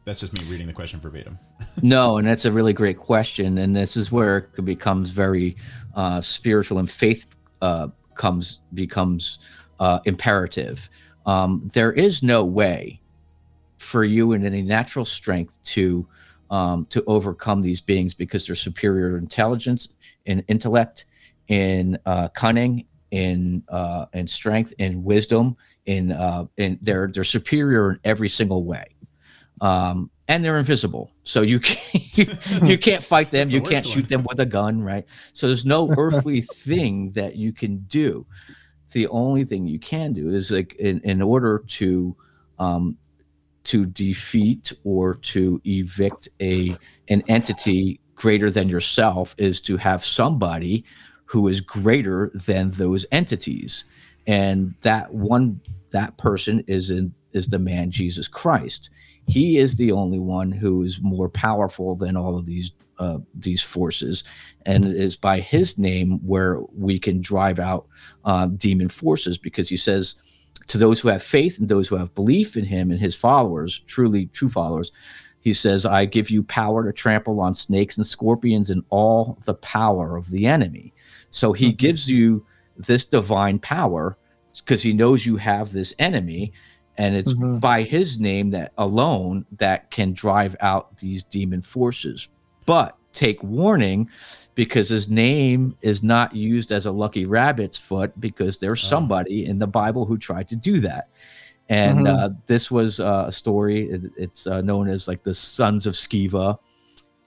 [0.05, 1.39] That's just me reading the question verbatim.
[1.81, 5.57] No, and that's a really great question, and this is where it becomes very
[5.95, 7.25] uh, spiritual and faith
[7.61, 9.39] uh, comes becomes
[9.79, 10.89] uh, imperative.
[11.25, 13.01] Um, there is no way
[13.77, 16.07] for you in any natural strength to
[16.49, 19.89] um, to overcome these beings because they're superior intelligence
[20.25, 21.05] in intellect,
[21.47, 27.91] in uh, cunning, in uh, in strength, in wisdom, in uh, in they're they're superior
[27.91, 28.85] in every single way.
[29.61, 32.25] Um, and they're invisible, so you can't you,
[32.63, 33.49] you can't fight them.
[33.49, 34.09] You the can't shoot one.
[34.09, 35.05] them with a gun, right?
[35.33, 38.25] So there's no earthly thing that you can do.
[38.91, 42.15] The only thing you can do is like in, in order to
[42.59, 42.97] um,
[43.63, 46.75] to defeat or to evict a
[47.09, 50.85] an entity greater than yourself is to have somebody
[51.25, 53.85] who is greater than those entities
[54.27, 55.59] and that one
[55.91, 58.89] that person is in is the man jesus christ
[59.27, 63.61] he is the only one who is more powerful than all of these uh, these
[63.61, 64.23] forces
[64.67, 67.87] and it is by his name where we can drive out
[68.23, 70.15] um, demon forces because he says
[70.67, 73.81] to those who have faith and those who have belief in him and his followers,
[73.85, 74.91] truly true followers,
[75.39, 79.55] he says, I give you power to trample on snakes and scorpions and all the
[79.55, 80.93] power of the enemy.
[81.29, 82.45] So he gives you
[82.77, 84.17] this divine power
[84.57, 86.53] because he knows you have this enemy.
[86.97, 87.59] And it's Mhm.
[87.59, 92.27] by his name that alone that can drive out these demon forces.
[92.65, 94.09] But take warning
[94.55, 98.87] because his name is not used as a lucky rabbit's foot because there's Oh.
[98.87, 101.09] somebody in the Bible who tried to do that.
[101.69, 102.07] And Mhm.
[102.07, 103.89] uh, this was uh, a story.
[103.89, 106.57] it- It's uh, known as like the sons of Sceva.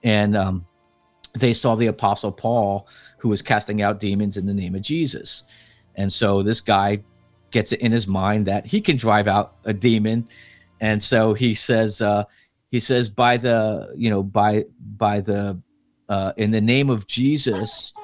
[0.03, 0.65] And um,
[1.35, 2.87] they saw the apostle Paul
[3.19, 5.43] who was casting out demons in the name of Jesus.
[5.97, 7.01] And so this guy
[7.57, 10.29] gets it in his mind that he can drive out a demon.
[10.83, 12.25] And so he says, uh,
[12.71, 14.67] he says, by the, you know, by,
[14.99, 15.59] by the,
[16.11, 17.95] uh, in the name of Jesus,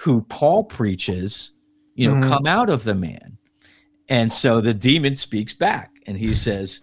[0.00, 1.52] who Paul preaches,
[1.94, 2.28] you know, Mhm.
[2.28, 3.38] come out of the man.
[4.08, 6.80] And so the demon speaks back and he says,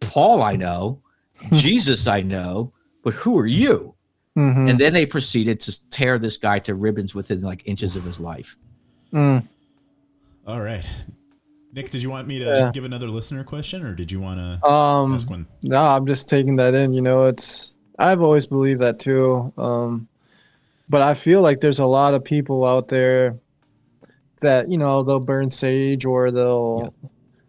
[0.00, 1.02] Paul, I know,
[1.52, 2.72] Jesus, I know,
[3.04, 3.94] but who are you?
[4.36, 4.70] Mhm.
[4.70, 8.18] And then they proceeded to tear this guy to ribbons within like inches of his
[8.18, 8.56] life.
[9.12, 9.46] Mm.
[10.48, 10.84] All right.
[11.74, 12.70] Nick, did you want me to Yeah.
[12.72, 15.46] give another listener question or did you want to Um, ask one?
[15.62, 16.94] no, I'm just taking that in.
[16.94, 19.52] You know, it's I've always believed that too.
[19.58, 20.08] Um,
[20.88, 23.36] but I feel like there's a lot of people out there
[24.40, 26.94] that you know they'll burn sage or they'll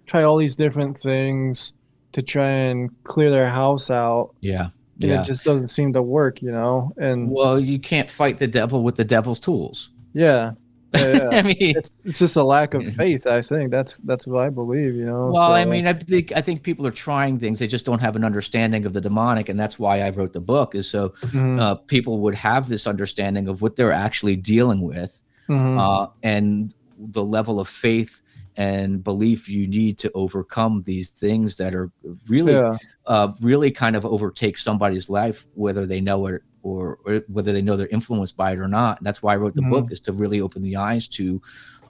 [0.05, 1.71] try all these different things
[2.11, 4.31] to try and clear their house out.
[4.41, 4.69] Yeah.
[5.01, 5.21] And Yeah.
[5.21, 6.91] it just doesn't seem to work, you know.
[6.97, 9.91] And Well, you can't fight the devil with the devil's tools.
[10.13, 10.51] yeah,
[10.93, 11.29] yeah.
[11.33, 13.27] I mean, it's it's just a lack of faith.
[13.27, 14.95] I think that's that's what I believe.
[14.95, 15.27] You know.
[15.27, 17.59] well, I mean, I think I think people are trying things.
[17.59, 20.41] They just don't have an understanding of the demonic, and that's why I wrote the
[20.41, 20.75] book.
[20.75, 25.21] Is so Mhm, uh, people would have this understanding of what they're actually dealing with,
[25.47, 25.79] mhm.
[25.79, 28.21] uh, and the level of faith
[28.57, 31.89] and belief you need to overcome these things that are
[32.27, 32.75] really, yeah.
[33.05, 37.61] uh, really kind of overtake somebody's life, whether they know it or, or whether they
[37.61, 38.97] know they're influenced by it or not.
[38.97, 39.69] And that's why I wrote the Mhm.
[39.69, 41.41] book is to really open the eyes to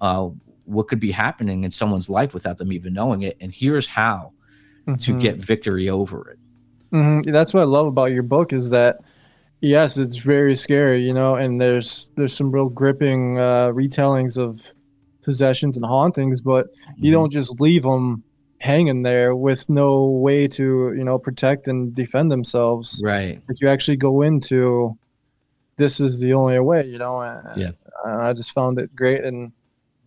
[0.01, 0.29] uh,
[0.65, 3.37] what could be happening in someone's life without them even knowing it.
[3.41, 4.33] And here's how
[4.99, 5.19] to mhm.
[5.19, 6.39] get victory over it.
[6.91, 8.97] hmm That's what I love about your book is that
[9.61, 14.73] yes, it's very scary, you know, and there's there's some real gripping uh, retellings of
[15.23, 16.67] possessions and hauntings, but
[17.01, 17.11] you Mm-hmm.
[17.11, 18.23] don't just leave them
[18.59, 23.01] hanging there with no way to you know protect and defend themselves.
[23.03, 23.41] Right.
[23.47, 24.97] Like you actually go into
[25.77, 27.21] this is the only way, you know.
[27.21, 27.71] And Yeah.
[28.05, 29.51] I just found it great, and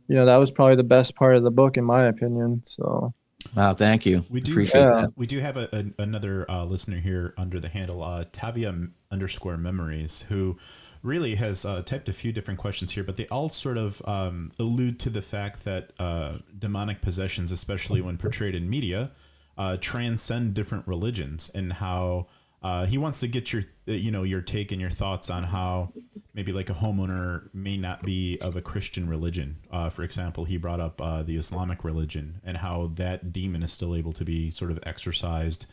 [0.08, 2.60] you know that was probably the best part of the book in my opinion.
[2.64, 3.14] So
[3.56, 3.74] Wow.
[3.74, 4.22] Thank you.
[4.30, 5.00] We do Appreciate Yeah.
[5.02, 5.12] that.
[5.16, 8.72] we do have a, a, another uh, listener here under the handle uh, Tavia
[9.10, 10.56] underscore memories who
[11.02, 14.50] really has uh, typed a few different questions here, but they all sort of um,
[14.58, 19.10] allude to the fact that uh, demonic possessions, especially when portrayed in media,
[19.58, 22.26] uh, transcend different religions and how
[22.62, 25.42] uh, he wants to get your uh, you know your take and your thoughts on
[25.42, 25.92] how
[26.32, 29.56] maybe like a homeowner may not be of a Christian religion.
[29.70, 33.96] Uh, for example, he brought up the Islamic religion and how that demon is still
[33.96, 35.66] able to be sort of exorcised,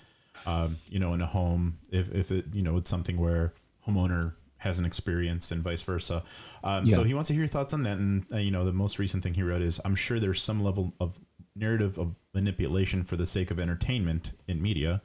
[0.48, 3.54] um, you know, in a home if, if it you know it's something where
[3.88, 6.24] homeowner has an experience and vice versa.
[6.63, 7.98] Um, So he wants to hear your thoughts on that.
[7.98, 10.63] And uh, you know, the most recent thing he wrote is, "I'm sure there's some
[10.63, 11.19] level of
[11.56, 15.02] narrative of manipulation for the sake of entertainment in media."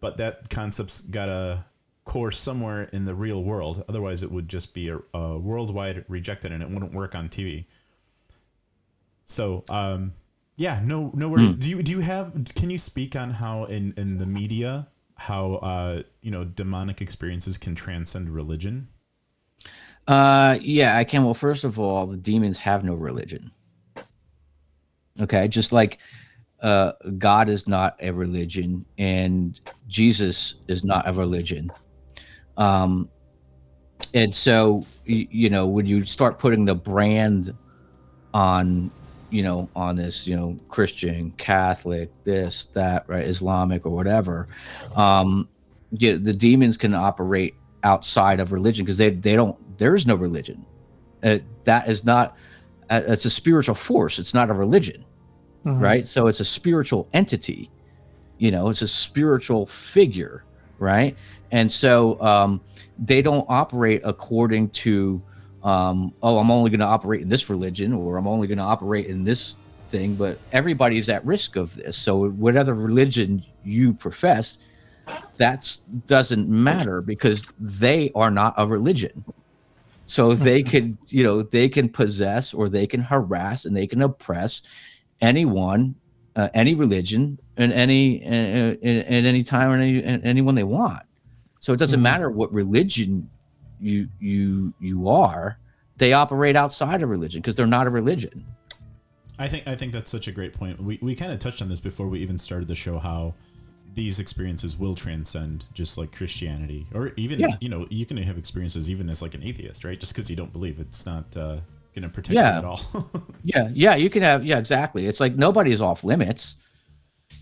[0.00, 1.64] but that concept's got a
[2.04, 3.84] core somewhere in the real world.
[3.88, 7.66] Otherwise, it would just be a, a worldwide rejected, and it wouldn't work on TV.
[9.24, 10.14] So, um,
[10.56, 11.54] yeah, no, no worries.
[11.56, 12.32] Do you do you have?
[12.56, 14.88] Can you speak on how in in the media
[15.22, 18.88] how uh, you know demonic experiences can transcend religion?
[20.08, 21.24] Uh, yeah, I can.
[21.24, 23.52] Well, first of all, the demons have no religion.
[25.20, 25.98] Okay, just like
[26.62, 31.70] uh, God is not a religion and Jesus is not a religion.
[32.56, 33.08] Um,
[34.14, 37.54] and so, you, you know, when you start putting the brand
[38.34, 38.90] on,
[39.32, 44.48] you know, on this, you know, Christian, Catholic, this, that, right, Islamic or whatever,
[44.94, 45.48] um,
[45.90, 49.56] yeah, the demons can operate outside of religion because they they don't.
[49.78, 50.64] There is no religion.
[51.22, 52.36] Uh, that is not.
[52.90, 54.18] Uh, it's a spiritual force.
[54.18, 55.04] It's not a religion
[55.64, 55.80] Mhm.
[55.80, 56.06] right?
[56.06, 57.70] So it's a spiritual entity,
[58.38, 60.42] you know, it's a spiritual figure,
[60.80, 61.16] right?
[61.52, 62.60] And so um,
[62.98, 65.22] they don't operate according to,
[65.62, 68.64] um, oh, I'm only going to operate in this religion or I'm only going to
[68.64, 69.56] operate in this
[69.88, 71.96] thing, but everybody's at risk of this.
[71.96, 74.58] So whatever religion you profess,
[75.38, 75.70] that
[76.06, 79.24] doesn't matter because they are not a religion.
[80.06, 84.02] So they can, you know, they can possess or they can harass and they can
[84.02, 84.62] oppress
[85.20, 85.94] anyone,
[86.34, 91.02] uh, any religion, and any in, at any time or any anyone they want.
[91.60, 92.02] So it doesn't Mhm.
[92.02, 93.30] matter what religion
[93.82, 95.58] you you you are.
[95.98, 98.44] They operate outside of religion because they're not a religion.
[99.38, 100.80] I think I think that's such a great point.
[100.80, 102.98] We we kind of touched on this before we even started the show.
[102.98, 103.34] How
[103.94, 107.56] these experiences will transcend just like Christianity, or even Yeah.
[107.60, 109.98] you know you can have experiences even as like an atheist, right?
[110.00, 111.56] Just because you don't believe, it's not uh,
[111.94, 112.52] going to protect Yeah.
[112.52, 112.80] you at all.
[113.44, 115.06] Yeah, yeah, you can have yeah, exactly.
[115.06, 116.56] It's like nobody is off limits.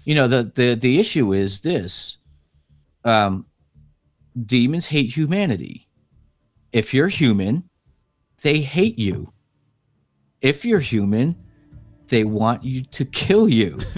[0.04, 2.16] You know, the the the issue is this.
[3.04, 3.46] Um
[4.46, 5.86] demons hate humanity.
[6.72, 7.68] If you're human,
[8.42, 9.32] they hate you.
[10.40, 11.36] If you're human,
[12.08, 13.78] they want you to kill you.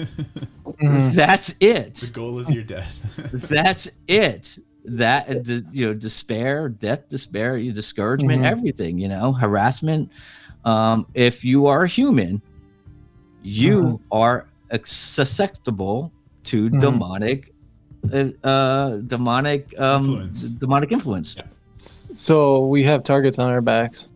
[0.81, 1.13] Mhm.
[1.13, 1.95] That's it.
[1.95, 2.97] the goal is your death.
[3.47, 4.57] That's it.
[4.85, 8.45] That uh, you know, despair, death, despair, you discouragement, Mhm.
[8.51, 8.97] everything.
[8.97, 10.11] You know, harassment.
[10.65, 12.41] Um, if you are human,
[13.43, 13.99] you Mhm.
[14.11, 14.47] are
[14.83, 16.11] susceptible
[16.45, 16.79] to Mhm.
[16.79, 17.53] demonic,
[18.11, 20.49] uh, uh, demonic, um, Influence.
[20.49, 21.35] demonic influence.
[21.37, 21.43] Yeah.
[21.75, 24.09] So we have targets on our backs,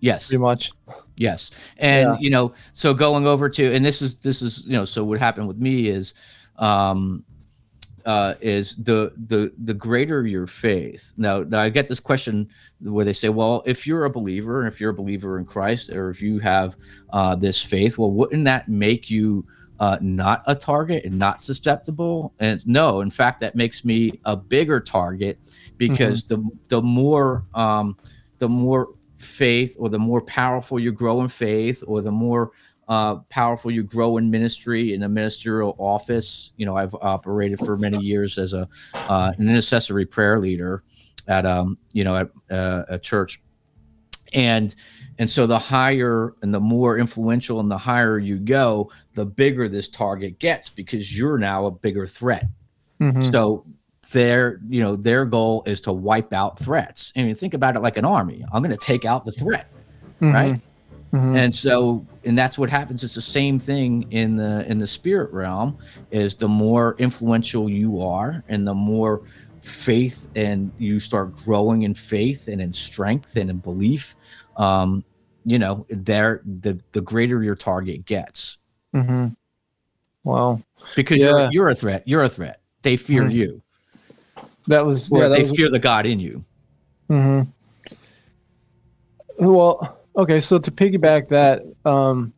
[0.00, 0.28] Yes.
[0.28, 0.72] pretty much.
[1.16, 1.50] Yes.
[1.78, 2.16] And Yeah.
[2.20, 5.18] you know, so going over to and this is this is, you know, so what
[5.18, 6.14] happened with me is
[6.58, 7.24] um
[8.04, 11.12] uh is the the the greater your faith.
[11.16, 12.48] Now now I get this question
[12.80, 15.90] where they say, well, if you're a believer and if you're a believer in Christ
[15.90, 16.76] or if you have
[17.10, 19.46] uh this faith, well, wouldn't that make you
[19.80, 22.32] uh, not a target and not susceptible?
[22.38, 25.38] And it's, no, in fact, that makes me a bigger target
[25.76, 27.96] because the the more um,
[28.38, 32.52] the more faith or the more powerful you grow in faith or the more
[32.88, 37.78] uh, powerful you grow in ministry in a ministerial office you know i've operated for
[37.78, 40.82] many years as a uh, an intercessory prayer leader
[41.26, 43.40] at um you know at uh, a church
[44.34, 44.74] and
[45.18, 49.68] and so the higher and the more influential and the higher you go the bigger
[49.68, 52.46] this target gets because you're now a bigger threat
[53.00, 53.30] Mhm.
[53.30, 53.64] so
[54.12, 57.12] their you know their goal is to wipe out threats.
[57.16, 58.44] I mean, think about it like an army.
[58.52, 59.66] I'm going to take out the threat,
[60.20, 60.60] right?
[61.12, 61.36] Mhm.
[61.36, 63.02] And so and that's what happens.
[63.02, 65.78] It's the same thing in the in the spirit realm.
[66.12, 69.22] Is the more influential you are, and the more
[69.64, 74.14] faith and you start growing in faith and in strength and in belief,
[74.56, 75.02] um,
[75.44, 78.58] you know, there the the greater your target gets
[78.94, 79.34] Mhm.
[80.22, 80.62] Wow,
[80.96, 81.30] because Yeah.
[81.30, 82.02] you're you're a threat.
[82.06, 82.60] You're a threat.
[82.82, 83.32] They fear Mhm.
[83.32, 83.62] you.
[84.66, 85.28] that was Or yeah.
[85.28, 86.42] That they was, fear the God in you.
[87.10, 87.50] mm-hmm.
[89.38, 90.40] Well, okay.
[90.40, 92.32] So to piggyback that, um,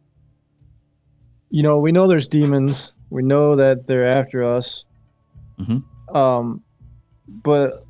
[1.51, 2.93] you know, we know there's demons.
[3.11, 4.85] We know that they're after us.
[5.61, 5.85] Mhm.
[6.15, 6.63] Um,
[7.29, 7.85] but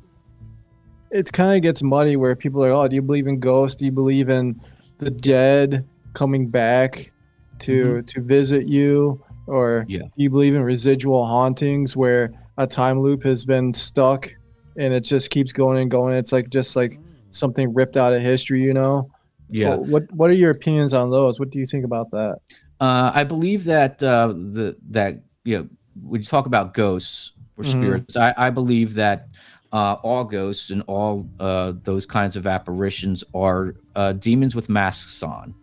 [1.11, 3.77] it kind of gets muddy where people are, oh, do you believe in ghosts?
[3.77, 4.59] Do you believe in
[4.99, 7.11] the dead coming back
[7.59, 9.23] to to visit you?
[9.47, 10.01] Or Yeah.
[10.01, 14.27] do you believe in residual hauntings where a time loop has been stuck
[14.75, 16.15] and it just keeps going and going?
[16.15, 19.09] It's like just like something ripped out of history, you know?
[19.49, 19.69] Yeah.
[19.69, 21.39] Well, what What are your opinions on those?
[21.39, 22.39] What do you think about that?
[22.81, 25.69] Uh, I believe that uh, the that you know
[26.03, 27.71] when you talk about ghosts or Mhm.
[27.71, 29.27] spirits, I, I believe that
[29.73, 35.21] uh, all ghosts and all uh, those kinds of apparitions are uh, demons with masks
[35.23, 35.53] on.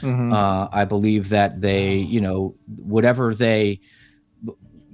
[0.00, 0.32] Mhm.
[0.32, 3.80] Uh, I believe that they, you know, whatever they,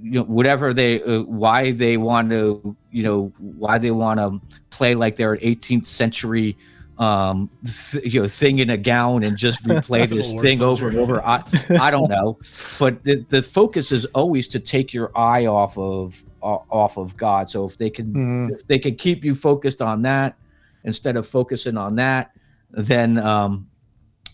[0.01, 4.39] you know, whatever they, uh, why they want to, you know, why they want to
[4.69, 6.57] play like they're an 18th century,
[6.99, 10.97] um, th- you know, thing in a gown and just replay this thing over and
[10.97, 11.21] over.
[11.21, 11.41] I,
[11.79, 12.37] I don't know,
[12.79, 17.49] but the, the focus is always to take your eye off of off of God.
[17.49, 18.53] So if they can Mhm.
[18.53, 20.37] if they can keep you focused on that
[20.83, 22.31] instead of focusing on that,
[22.71, 23.67] then um,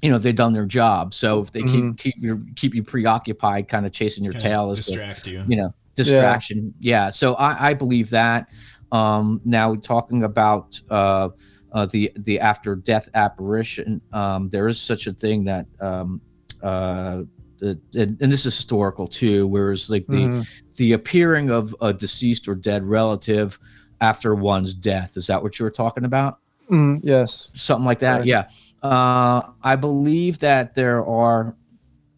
[0.02, 1.14] you know they've done their job.
[1.14, 1.98] So if they Mhm.
[1.98, 5.28] keep keep you keep you preoccupied, kind of chasing your Kinda tail, is the, distract
[5.28, 5.44] you.
[5.48, 6.74] you know distraction.
[6.80, 7.10] Yeah.
[7.10, 8.48] So I, I believe that.
[8.92, 11.30] Um, now talking about uh,
[11.72, 15.68] uh, the the after death apparition, um, there is such a thing that.
[15.80, 16.22] Um,
[16.62, 17.24] uh,
[17.64, 20.48] the, and, and this is historical too, whereas like the Mhm.
[20.78, 23.58] the appearing of a deceased or dead relative
[24.02, 25.16] after one's death.
[25.16, 26.40] Is that what you were talking about?
[26.70, 27.50] Mhm, yes.
[27.54, 28.20] something like that.
[28.20, 28.26] Right.
[28.28, 28.48] Yeah.
[28.82, 31.56] Uh, I believe that there are.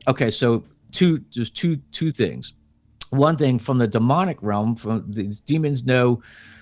[0.08, 2.54] Okay, so two there's two two things.
[3.12, 6.22] One thing from the demonic realm, from these demons know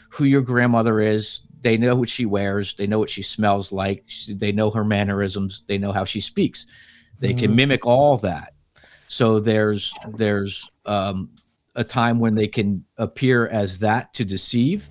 [0.10, 1.42] who your grandmother is.
[1.62, 2.74] They know what she wears.
[2.74, 4.04] They know what she smells like.
[4.08, 5.64] she- They know her mannerisms.
[5.68, 6.66] They know how she speaks.
[7.20, 7.56] They can Mhm.
[7.56, 8.53] mimic all that.
[9.14, 11.30] So there's there's um,
[11.76, 14.89] a time when they can appear as that to deceive,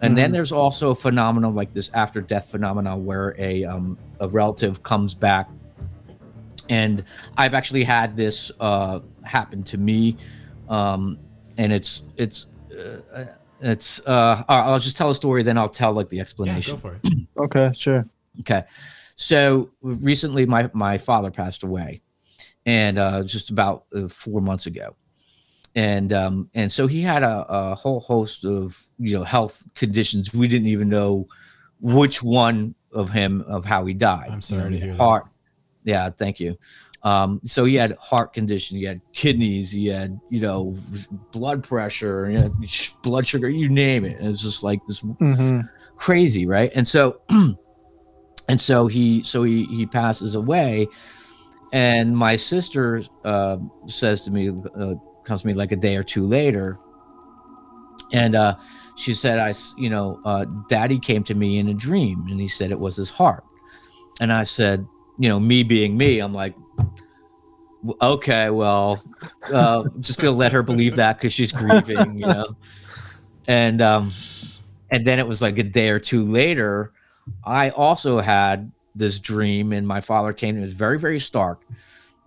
[0.00, 0.34] and then Mhm.
[0.34, 5.16] there's also a phenomenon like this after death phenomenon where a um, a relative comes
[5.16, 5.48] back,
[6.68, 7.04] and
[7.36, 10.18] I've actually had this uh, happen to me,
[10.68, 11.18] um,
[11.56, 12.46] and it's it's.
[12.70, 13.24] Uh,
[13.58, 16.74] it's uh I'll just tell a story then I'll tell like the Yeah, explanation.
[16.74, 17.02] go for it.
[17.38, 18.06] Okay, sure.
[18.40, 18.64] Okay.
[19.14, 22.02] So recently my my father passed away
[22.66, 24.94] and uh just about uh, 4 months ago.
[25.74, 30.32] And um and so he had a, a whole host of, you know, health conditions.
[30.34, 31.26] We didn't even know
[31.80, 34.30] which one of him of how he died.
[34.30, 35.02] I'm sorry You know, to hear that.
[35.02, 35.26] heart.
[35.84, 36.56] Yeah, thank you.
[37.02, 40.76] Um, so he had heart condition, he had kidneys, he had, you know,
[41.30, 42.52] blood pressure, you know,
[43.02, 44.18] blood sugar, you name it.
[44.18, 45.60] And it's just like this hmm
[45.96, 47.20] crazy right and so
[48.48, 50.86] and so he so he he passes away
[51.76, 56.02] and my sister uh, says to me uh, comes to me like a day or
[56.02, 56.78] two later.
[58.14, 58.56] And uh
[58.96, 62.48] she said "I, you know uh daddy came to me in a dream and he
[62.48, 63.44] said it was his heart.
[64.20, 64.86] And i said
[65.18, 66.54] you know me being me i'm like
[68.00, 69.02] okay well
[69.52, 72.56] uh just gonna let her believe that because she's grieving you know?
[73.48, 74.12] And um
[74.90, 76.92] and then it was like a day or two later
[77.44, 81.62] i also had this dream and my father came it was very very stark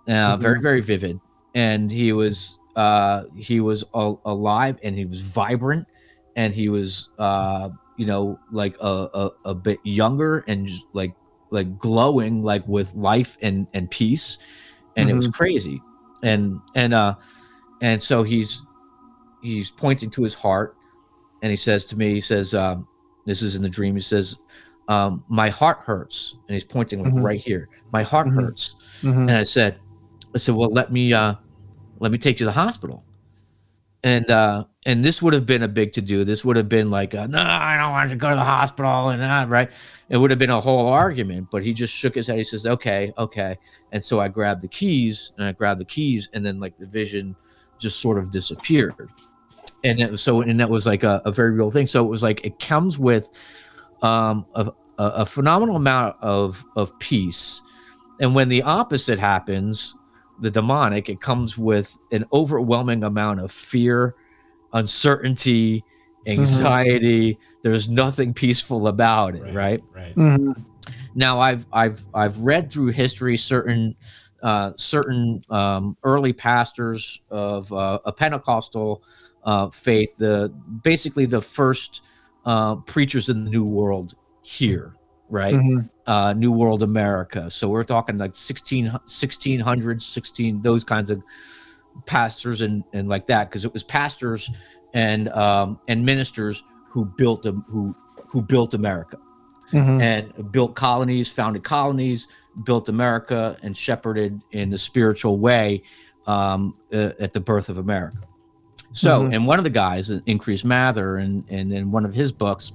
[0.10, 1.20] uh, very very vivid.
[1.56, 5.88] And he was uh he was al- alive and he was vibrant
[6.36, 11.14] and he was uh you know like a, a, a bit younger and just like
[11.52, 14.38] like glowing like with life and and peace.
[14.96, 15.82] And it was crazy.
[16.24, 17.16] And and uh
[17.82, 18.62] and so he's
[19.42, 20.76] he's pointing to his heart
[21.42, 22.86] and he says to me, he says, um,
[23.26, 24.36] this is in the dream, he says,
[24.90, 26.36] um, my heart hurts.
[26.48, 27.24] And he's pointing like Mhm.
[27.24, 27.70] right here.
[27.94, 28.36] My heart Mhm.
[28.36, 28.76] hurts.
[29.02, 29.80] hmm And I said,
[30.36, 31.36] I said, well, let me uh
[32.00, 33.06] let me take you to the hospital.
[34.04, 36.24] And uh and this would have been a big to do.
[36.24, 39.10] This would have been like, uh, no, I don't want to go to the hospital
[39.10, 39.70] and that, right?
[40.10, 42.38] It would have been a whole argument, but he just shook his head.
[42.38, 43.58] He says, okay, okay.
[43.92, 46.88] And so I grabbed the keys and I grabbed the keys, and then like the
[46.88, 47.36] vision
[47.78, 48.96] just sort of disappeared
[49.86, 52.10] and it was so and that was like a, a very real thing so it
[52.10, 53.30] was like it comes with
[54.02, 57.62] um a, a a phenomenal amount of of peace.
[58.20, 59.96] And when the opposite happens
[60.42, 64.16] the demonic it comes with an overwhelming amount of fear
[64.74, 65.84] uncertainty
[66.28, 67.40] anxiety.
[67.64, 70.14] There's nothing peaceful about it right Right.
[70.14, 70.52] hmm
[71.16, 73.96] now i've i've i've read through history certain
[74.44, 79.04] uh certain um early pastors of uh, a pentecostal
[79.44, 80.16] uh faith.
[80.18, 82.02] The basically the first
[82.46, 84.96] uh preachers in the new world here
[85.30, 85.56] right?
[85.56, 85.80] Hmm
[86.10, 87.50] uh new world america.
[87.52, 91.22] So we're talking like 16 1600s 16 those kinds of
[92.06, 94.50] pastors and and like that because it was pastors
[94.94, 97.96] and um and ministers who built them who
[98.28, 99.18] who built america
[99.72, 102.28] hmm and built colonies, founded colonies,
[102.64, 105.84] built America, and shepherded in the spiritual way
[106.26, 108.18] um, uh, at the birth of America.
[108.92, 109.36] So, Mhm.
[109.36, 112.72] and one of the guys, uh, Increase Mather, and and in one of his books,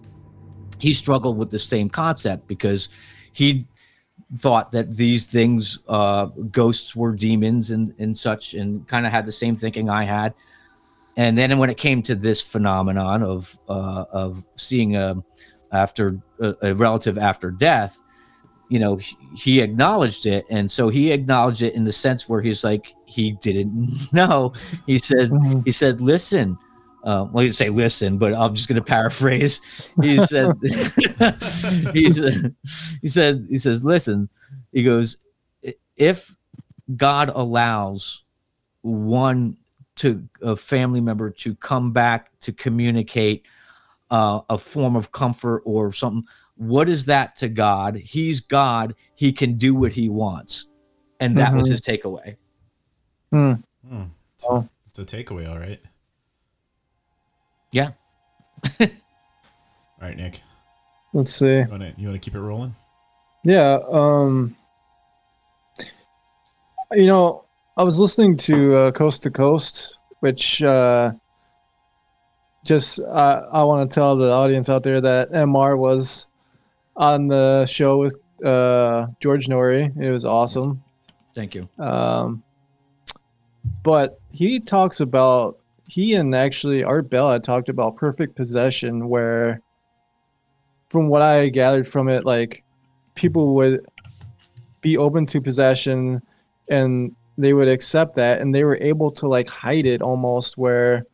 [0.79, 2.89] he struggled with the same concept because
[3.33, 3.67] he
[4.37, 9.27] thought that these things, uh, ghosts were demons and and such, and kind of had
[9.27, 10.35] the same thinking I had.
[11.17, 15.17] And then when it came to this phenomenon of uh, of seeing a
[15.73, 18.01] after a, a relative after death
[18.71, 18.99] you know
[19.37, 23.33] he acknowledged it and so he acknowledged it in the sense where he's like he
[23.41, 24.53] didn't know
[24.87, 26.59] he said hmm he said listen
[27.05, 29.61] uh, well, he didn't say listen, but I'm just going to paraphrase.
[30.01, 30.57] He said,
[31.93, 32.55] he said,
[33.03, 34.31] he said, he says, listen.
[34.73, 35.19] He goes,
[35.97, 36.35] if
[36.97, 38.25] God allows
[38.81, 39.59] one
[39.97, 43.47] to a family member to come back to communicate
[44.11, 46.25] uh, a form of comfort or something,
[46.57, 47.97] what is that to God?
[47.97, 48.95] He's God.
[49.15, 50.67] He can do what he wants.
[51.21, 51.71] And that was Mhm.
[51.73, 52.37] his takeaway.
[53.35, 53.55] Hmm.
[53.89, 54.03] Hmm.
[54.37, 54.69] It's, Oh.
[54.87, 55.81] it's a takeaway, all right.
[57.73, 57.91] Yeah.
[58.81, 58.87] All
[60.01, 60.41] right, Nick.
[61.13, 61.59] Let's see.
[61.59, 62.77] You wanna you wanna keep it rolling?
[63.43, 63.81] Yeah.
[63.91, 64.55] Um.
[66.93, 67.45] You know,
[67.77, 71.11] I was listening to uh, Coast to Coast, which uh,
[72.65, 75.77] just uh, I want to tell the audience out there that M.R.
[75.77, 76.29] was
[76.97, 78.15] on the show with
[78.45, 79.91] uh, George Noory.
[80.01, 80.85] It was awesome.
[81.35, 81.69] Thank you.
[81.81, 82.44] Um,
[83.85, 89.61] but he talks about he and actually Art Bell had talked about perfect possession, where
[90.89, 92.65] from what I gathered from it, like
[93.15, 93.87] people would
[94.81, 96.21] be open to possession
[96.69, 98.41] and they would accept that.
[98.41, 101.05] And they were able to like hide it almost where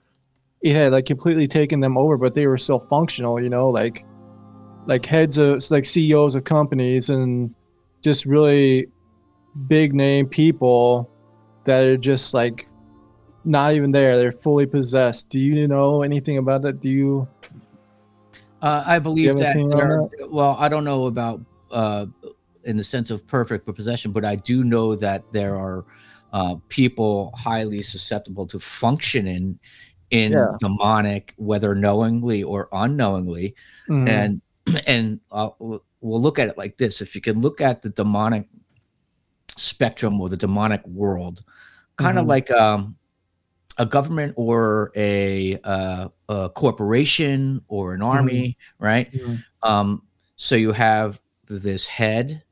[0.62, 4.04] it had like completely taken them over but they were still functional you know like
[4.86, 7.54] like heads of like ceos of companies and
[8.02, 8.86] just really
[9.66, 11.10] big name people
[11.64, 12.68] that are just like
[13.44, 17.28] not even there they're fully possessed do you know anything about that do you
[18.62, 21.40] Uh, I believe that, there, well, I don't know about
[21.70, 22.04] uh,
[22.64, 25.86] in the sense of perfect possession, but I do know that there are
[26.34, 29.58] uh, people highly susceptible to functioning
[30.10, 30.56] in Yeah.
[30.60, 33.54] demonic, whether knowingly or unknowingly.
[33.88, 34.08] Mhm.
[34.08, 34.42] And
[34.86, 38.44] and uh, we'll look at it like this: if you can look at the demonic
[39.60, 41.44] spectrum or the demonic world,
[41.96, 42.28] kind of Mhm.
[42.28, 42.96] like um,
[43.78, 49.12] a government or a, uh, a corporation or an army, right?
[49.12, 49.42] Mhm.
[49.62, 50.02] Um,
[50.36, 52.42] so you have this head,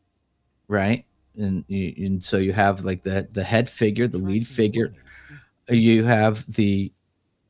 [0.69, 1.05] right?
[1.37, 4.93] And, and so you have like the the head figure, the lead figure.
[5.69, 6.91] You have the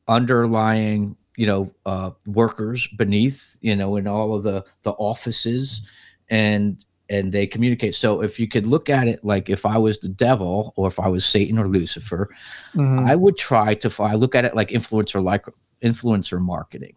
[0.07, 5.81] underlying, you know, uh, workers beneath, you know, in all of the the offices,
[6.29, 7.95] and and they communicate.
[7.95, 10.99] So if you could look at it like if I was the devil or if
[10.99, 12.29] I was Satan or Lucifer,
[12.75, 13.09] Mhm.
[13.09, 15.45] I would try to I look at it like influencer like
[15.83, 16.93] influencer marketing.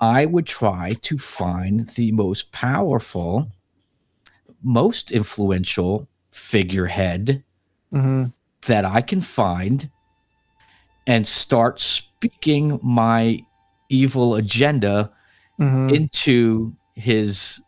[0.00, 3.48] I would try to find the most powerful,
[4.62, 7.44] most influential figurehead
[7.92, 8.32] Mhm.
[8.66, 9.88] that I can find
[11.06, 13.44] and start speaking my
[13.88, 15.10] evil agenda
[15.60, 15.94] Mhm.
[15.94, 17.60] into his,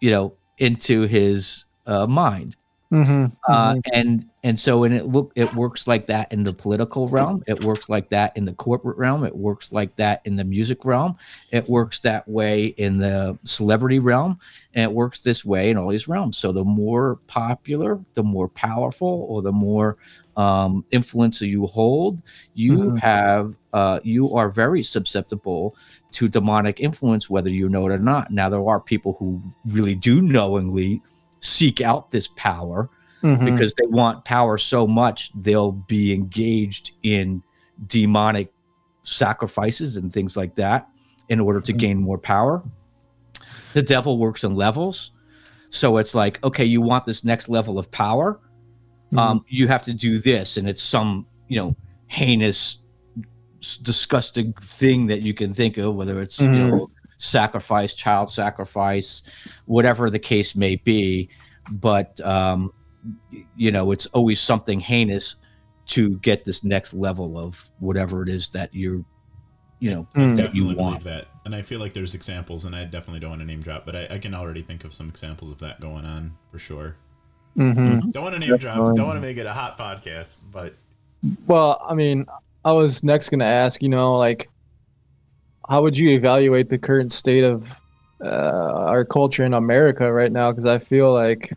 [0.00, 2.56] you know, into his uh, mind.
[2.92, 3.32] Mhm.
[3.48, 3.80] Uh, Mhm.
[3.92, 7.60] and and so and it look it works like that in the political realm it
[7.60, 11.16] works like that in the corporate realm it works like that in the music realm
[11.50, 14.38] it works that way in the celebrity realm
[14.74, 18.48] and it works this way in all these realms so the more popular the more
[18.48, 19.96] powerful or the more
[20.36, 22.22] um, influence you hold
[22.54, 22.98] you Mhm.
[23.00, 25.74] have uh, you are very susceptible
[26.12, 29.94] to demonic influence whether you know it or not now there are people who really
[29.96, 31.02] do knowingly
[31.46, 32.90] seek out this power
[33.22, 33.44] Mhm.
[33.44, 37.42] because they want power so much they'll be engaged in
[37.86, 38.52] demonic
[39.02, 40.88] sacrifices and things like that
[41.28, 42.62] in order to gain more power.
[43.74, 45.12] The devil works in levels.
[45.70, 48.40] So it's like okay you want this next level of power.
[49.16, 51.76] Um you have to do this and it's some you know
[52.08, 52.78] heinous
[53.82, 56.68] disgusting thing that you can think of whether it's you Mhm.
[56.70, 59.22] know sacrifice child sacrifice
[59.64, 61.28] whatever the case may be
[61.70, 62.72] but um
[63.56, 65.36] you know it's always something heinous
[65.86, 69.04] to get this next level of whatever it is that you're
[69.78, 70.36] you know Mm.
[70.36, 73.30] that you Definitely want that, and I feel like there's examples, and I definitely don't
[73.30, 75.80] want to name drop, but I, I can already think of some examples of that
[75.80, 76.96] going on for sure.
[77.58, 78.10] Mm-hmm.
[78.10, 78.60] Don't want to name drop.
[78.60, 78.94] Definitely.
[78.96, 80.74] Don't want to make it a hot podcast, but
[81.46, 82.24] Well, I mean,
[82.64, 84.48] I was next going to ask, you know, like,
[85.68, 87.72] how would you evaluate the current state of
[88.24, 90.50] uh, our culture in America right now?
[90.50, 91.52] Because I feel like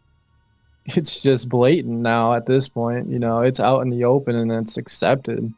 [0.86, 3.10] it's just blatant now at this point.
[3.10, 5.54] You know, it's out in the open and it's accepted.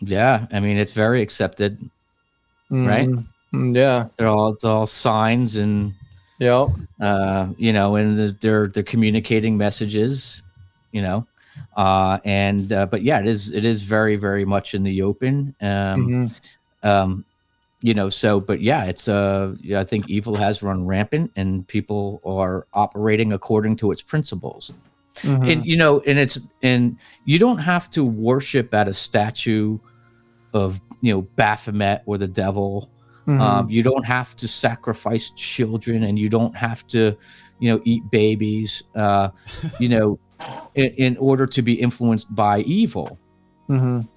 [0.00, 1.78] yeah i mean it's very accepted
[2.70, 3.06] Right.
[3.08, 3.24] Mhm.
[3.54, 4.06] Mm, Yeah.
[4.16, 5.92] they're all it's all signs and
[6.40, 6.68] Yep.
[7.00, 10.42] uh, you know, and they're they're communicating messages,
[10.90, 11.26] you know,
[11.76, 15.54] uh, and uh, but yeah, it is it is very very much in the open,
[15.60, 16.40] um, Mhm.
[16.82, 17.24] um,
[17.82, 18.08] you know.
[18.08, 22.66] So, but yeah, it's uh, yeah, I think evil has run rampant, and people are
[22.72, 24.72] operating according to its principles,
[25.22, 25.52] Mhm.
[25.52, 29.78] and you know, and it's and you don't have to worship at a statue
[30.54, 32.88] of you know Baphomet or the devil
[33.26, 33.40] Mhm.
[33.40, 37.16] um, you don't have to sacrifice children and you don't have to
[37.60, 39.28] you know eat babies uh,
[39.78, 40.18] you know
[40.74, 43.18] in, in order to be influenced by evil
[43.68, 44.08] Mhm.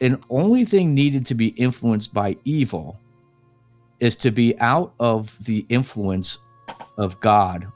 [0.00, 2.98] And only thing needed to be influenced by evil
[4.00, 6.38] is to be out of the influence
[6.98, 7.66] of God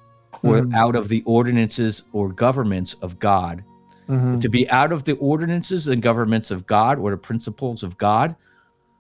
[0.43, 0.75] or Mhm.
[0.75, 3.65] out of the ordinances or governments of God.
[4.09, 4.41] Mhm.
[4.41, 8.35] To be out of the ordinances and governments of God or the principles of God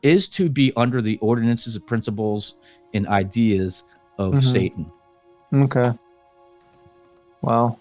[0.03, 2.55] is to be under the ordinances and principles
[2.95, 3.85] and ideas
[4.19, 4.43] of Mhm.
[4.43, 4.93] Satan.
[5.53, 5.93] Okay.
[7.43, 7.77] Wow.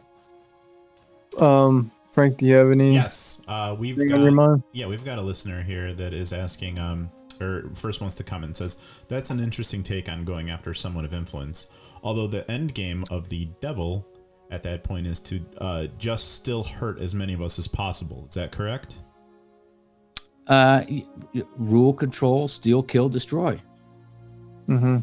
[1.37, 5.05] Um, Frank, do you have any Yes, uh, we've thing on your got yeah, we've
[5.05, 9.29] got a listener here that is asking, um, or first wants to comment says that's
[9.29, 11.69] an interesting take on going after someone of influence.
[12.01, 14.07] Although the end game of the devil
[14.51, 18.25] at that point is to uh, just still hurt as many of us as possible.
[18.27, 18.99] Is that correct?
[20.47, 21.05] Uh, y-
[21.35, 23.59] y- rule, control, steal, kill, destroy.
[24.67, 24.97] Mm-hmm.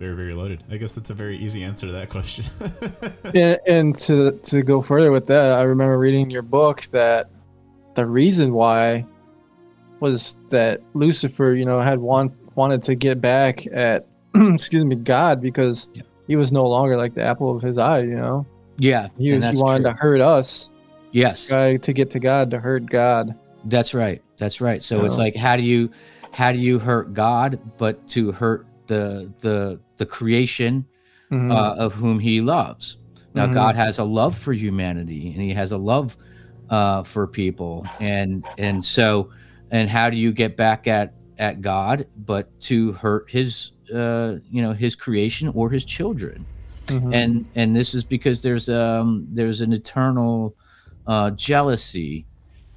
[0.00, 0.64] Very, very loaded.
[0.70, 2.46] I guess that's a very easy answer to that question.
[3.34, 7.28] and, and to to go further with that, I remember reading your book that
[7.96, 9.04] the reason why
[10.00, 15.42] was that Lucifer, you know, had want wanted to get back at excuse me God
[15.42, 16.02] because Yeah.
[16.26, 18.00] he was no longer like the apple of his eye.
[18.00, 18.46] You know,
[18.78, 19.92] Yeah, he was he wanted true.
[19.92, 20.70] to hurt us.
[21.12, 23.34] Yes, Guy to get to God to hurt God.
[23.66, 24.22] that's right.
[24.38, 24.82] That's right.
[24.82, 25.24] So it's Yeah.
[25.24, 25.90] like, how do you,
[26.32, 30.84] how do you hurt God, but to hurt the the the creation
[31.32, 31.50] Mhm.
[31.50, 32.98] uh, of whom He loves?
[33.34, 33.54] Now, Mhm.
[33.54, 36.16] God has a love for humanity, and He has a love
[36.68, 39.30] uh, for people, and and so,
[39.70, 44.60] and how do you get back at at God, but to hurt His, uh, you
[44.62, 46.46] know, His creation or His children?
[46.88, 47.14] Mhm.
[47.14, 50.56] and and this is because there's um there's an eternal
[51.06, 52.26] uh jealousy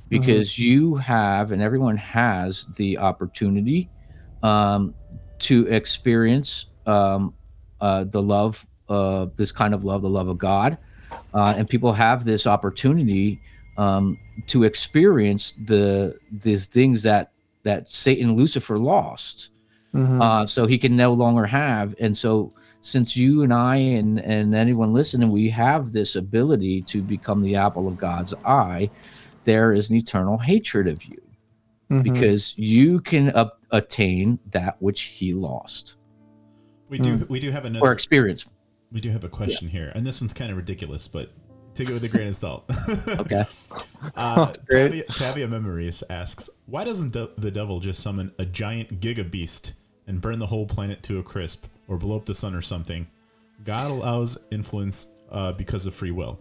[0.10, 3.90] because you have and everyone has the opportunity
[4.44, 4.94] um
[5.44, 7.34] to experience um
[7.82, 10.78] uh the love uh this kind of love the love of god
[11.34, 13.40] uh and people have this opportunity
[13.78, 14.18] um
[14.48, 17.32] to experience the these things that
[17.64, 19.50] that satan lucifer lost
[19.94, 20.20] Mhm.
[20.22, 21.94] uh, so he can no longer have.
[22.00, 27.04] And so, since you and I and and anyone listening, we have this ability to
[27.04, 28.90] become the apple of God's eye,
[29.44, 31.22] there is an eternal hatred of you
[32.02, 32.04] Mhm.
[32.14, 35.96] because you can up, attain that which he lost
[36.90, 37.24] we do, Hmm.
[37.28, 38.46] we do have another or experience.
[38.92, 41.32] we do have a question here, and this one's kind of ridiculous, but
[41.74, 42.66] take it with a grain of salt.
[43.20, 43.44] Okay.
[44.16, 49.30] Uh, Tavia, Tavia Memories asks, why doesn't the, the devil just summon a giant giga
[49.30, 49.74] beast
[50.06, 53.08] and burn the whole planet to a crisp, or blow up the sun or something?
[53.64, 56.38] God allows influence uh, because of free will.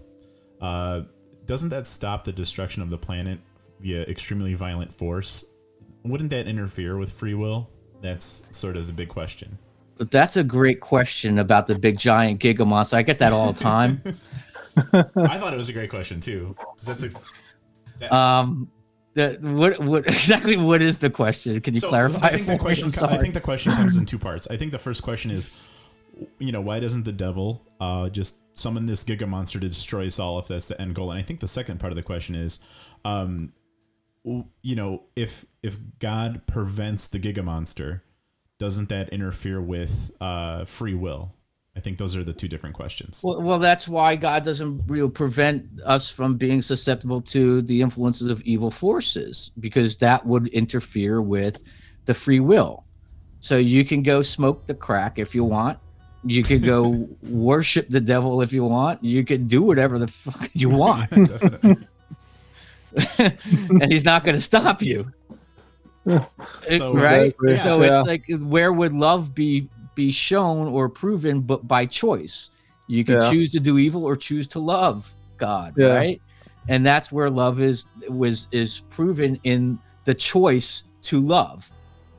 [0.60, 1.02] Uh,
[1.46, 3.38] doesn't that stop the destruction of the planet
[3.82, 5.44] via extremely violent force?
[6.04, 7.70] Wouldn't that interfere with free will?
[8.00, 9.58] That's sort of the big question.
[9.98, 12.96] That's a great question about the big giant giga monster.
[12.96, 14.02] I get that all the time.
[14.92, 16.56] I thought it was a great question too.
[16.84, 17.10] that's a
[18.10, 18.70] um,
[19.14, 21.60] the, what what exactly what is the question?
[21.60, 22.26] Can you So, clarify?
[22.26, 22.92] I think the question.
[23.04, 24.48] I think the question comes in two parts.
[24.50, 25.68] I think the first question is,
[26.38, 30.18] you know, why doesn't the devil uh, just summon this giga monster to destroy us
[30.18, 31.10] all if that's the end goal?
[31.10, 32.60] And I think the second part of the question is,
[33.04, 33.52] um,
[34.24, 38.04] you know, if if God prevents the giga monster,
[38.58, 41.34] doesn't that interfere with uh, free will?
[41.74, 43.22] I think those are the two different questions.
[43.24, 47.80] Well, well, that's why God doesn't you know, prevent us from being susceptible to the
[47.80, 51.62] influences of evil forces, because that would interfere with
[52.04, 52.84] the free will.
[53.40, 55.78] So you can go smoke the crack if you want.
[56.24, 59.02] You could go worship the devil if you want.
[59.02, 61.10] You can do whatever the fuck you want.
[63.18, 65.10] and he's not going to stop you.
[66.06, 67.26] So- right?
[67.30, 67.54] Exactly.
[67.56, 68.00] So Yeah.
[68.00, 72.50] it's like, where would love be be shown or proven, but by choice?
[72.88, 73.30] You can Yeah.
[73.30, 75.94] choose to do evil or choose to love God, Yeah.
[75.94, 76.20] right?
[76.68, 81.70] And that's where love is was is proven in the choice to love,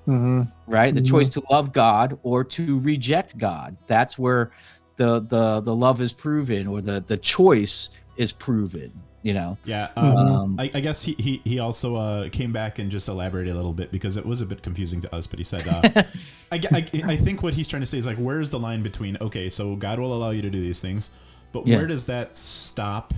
[0.07, 0.49] Mhm.
[0.67, 0.93] right?
[0.95, 1.07] The Mhm.
[1.09, 3.75] choice to love God or to reject God.
[3.87, 4.51] That's where
[4.95, 8.91] the the the love is proven, or the the choice is proven.
[9.23, 9.57] You know.
[9.65, 13.07] Yeah, um, Um, I, I guess he, he, he also uh, came back and just
[13.07, 15.25] elaborated a little bit because it was a bit confusing to us.
[15.27, 15.81] But he said, uh,
[16.51, 19.17] I, I, I think what he's trying to say is like, where's the line between
[19.21, 21.11] okay, so God will allow you to do these things,
[21.53, 21.77] but Yeah.
[21.77, 23.13] where does that stop?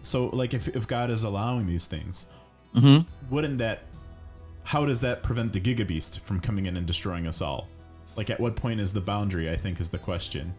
[0.00, 2.30] So like, if if God is allowing these things,
[2.74, 3.82] hmm wouldn't that?
[4.64, 7.68] How does that prevent the Giga Beast from coming in and destroying us all?
[8.16, 9.50] Like, at what point is the boundary?
[9.50, 10.54] I think is the question.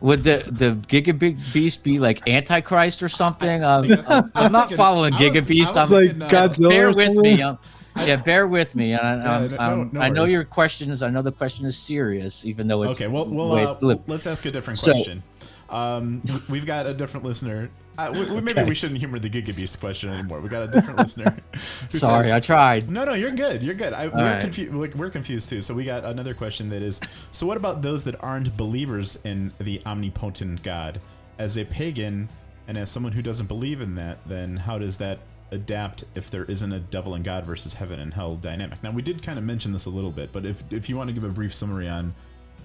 [0.00, 3.62] Would the the Giga Big Beast be like Antichrist or something?
[3.62, 5.76] Um, Because I'm not following I was- Giga Beast.
[5.76, 6.68] I was I'm like thinking, uh, Godzilla.
[6.70, 7.22] bear with something?
[7.36, 7.42] me.
[7.42, 7.58] Um,
[8.06, 8.92] yeah, bear with me.
[8.92, 11.02] And I, um, no- no- no I know your question is.
[11.02, 14.46] I know the question is serious, even though it's Okay, well, well uh, let's ask
[14.46, 15.22] a different So- question.
[15.70, 17.70] Um, we've got a different listener.
[17.98, 20.40] Uh, we, we- maybe we shouldn't humor the Giga Beast question anymore.
[20.40, 21.36] We got a different listener.
[21.90, 22.88] Sorry, says- I tried.
[22.90, 23.62] no, no, you're good.
[23.62, 23.92] You're good.
[23.92, 24.40] I, we're, right.
[24.40, 24.72] confused.
[24.74, 25.60] Like, we're confused too.
[25.60, 27.00] So we got another question that is:
[27.30, 31.00] So what about those that aren't believers in the omnipotent God?
[31.38, 32.28] As a pagan
[32.68, 35.20] and as someone who doesn't believe in that, then how does that
[35.52, 38.82] adapt if there isn't a devil and God versus heaven and hell dynamic?
[38.82, 41.08] Now we did kind of mention this a little bit, but if if you want
[41.08, 42.14] to give a brief summary on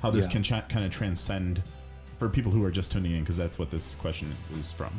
[0.02, 0.32] how this Yeah.
[0.34, 1.62] can ch- kind of transcend
[2.18, 4.92] for people who are just tuning in, because that's what this question is from.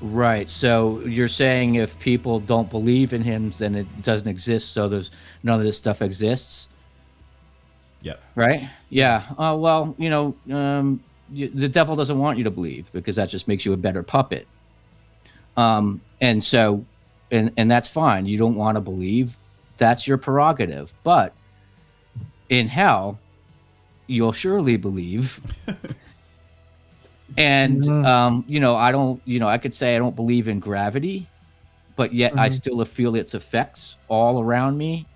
[0.00, 0.48] Right.
[0.48, 4.72] So you're saying if people don't believe in him, then it doesn't exist.
[4.72, 5.10] So there's
[5.42, 6.68] none of this stuff exists.
[8.02, 8.22] Yep.
[8.34, 8.68] Right.
[8.90, 9.22] Yeah.
[9.38, 11.02] Uh, well, you know, um,
[11.32, 14.02] you, the devil doesn't want you to believe because that just makes you a better
[14.02, 14.46] puppet.
[15.56, 16.84] Um, and so,
[17.30, 18.26] and and that's fine.
[18.26, 19.36] You don't want to believe.
[19.78, 20.92] That's your prerogative.
[21.02, 21.34] But
[22.48, 23.18] in hell,
[24.06, 25.40] you'll surely believe.
[27.36, 28.04] and Mhm.
[28.04, 29.20] um, you know, I don't.
[29.24, 31.28] You know, I could say I don't believe in gravity,
[31.96, 32.52] but yet I Mhm.
[32.52, 35.06] still feel its effects all around me.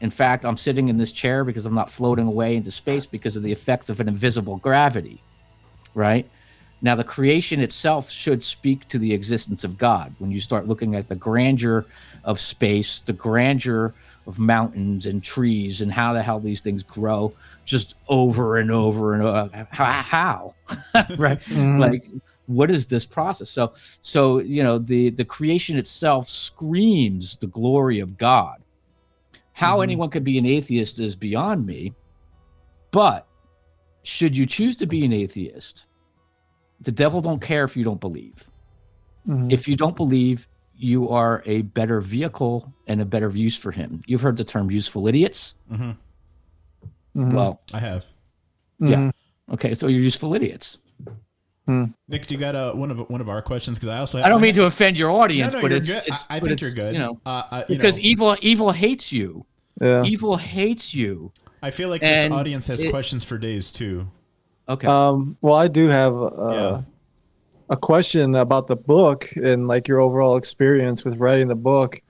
[0.00, 3.36] In fact, I'm sitting in this chair because I'm not floating away into space because
[3.36, 5.20] of the effects of an invisible gravity.
[5.94, 6.28] Right?
[6.84, 10.12] Now, the creation itself should speak to the existence of God.
[10.18, 11.84] When you start looking at the grandeur
[12.24, 13.94] of space, the grandeur
[14.26, 17.32] of mountains and trees, and how the hell these things grow
[17.64, 19.66] just over and over and over.
[19.70, 19.84] How?
[20.02, 20.54] how?
[21.16, 21.38] right?
[21.46, 21.78] Mhm.
[21.78, 22.08] Like,
[22.46, 23.48] what is this process?
[23.50, 28.62] So, so you know, the the creation itself screams the glory of God.
[29.52, 29.82] How Mhm.
[29.84, 31.92] anyone could be an atheist is beyond me.
[32.90, 33.26] But
[34.02, 35.86] should you choose to be an atheist,
[36.80, 38.48] the devil don't care if you don't believe.
[39.28, 39.52] Mhm.
[39.52, 44.02] If you don't believe, you are a better vehicle and a better use for him.
[44.06, 45.54] You've heard the term useful idiots.
[45.68, 45.92] hmm
[47.16, 47.32] Mhm.
[47.34, 48.06] Well, I have.
[48.78, 48.96] yeah.
[48.96, 49.12] Mhm.
[49.52, 50.78] Okay, so you're useful idiots.
[52.08, 53.78] Nick, do you got uh, one of one of our questions?
[53.78, 56.02] Because I also I don't mean to offend your audience, No, no, but it's, good.
[56.06, 56.92] it's I, I but think you're good.
[56.92, 59.46] You know, uh, uh, you because know, evil evil hates you.
[59.80, 60.02] Yeah.
[60.04, 61.32] Evil hates you.
[61.62, 64.06] I feel like this audience has it- questions for days too.
[64.68, 64.86] Okay.
[64.86, 66.82] Um, well, I do have uh, Yeah.
[67.70, 72.00] a question about the book and like your overall experience with writing the book.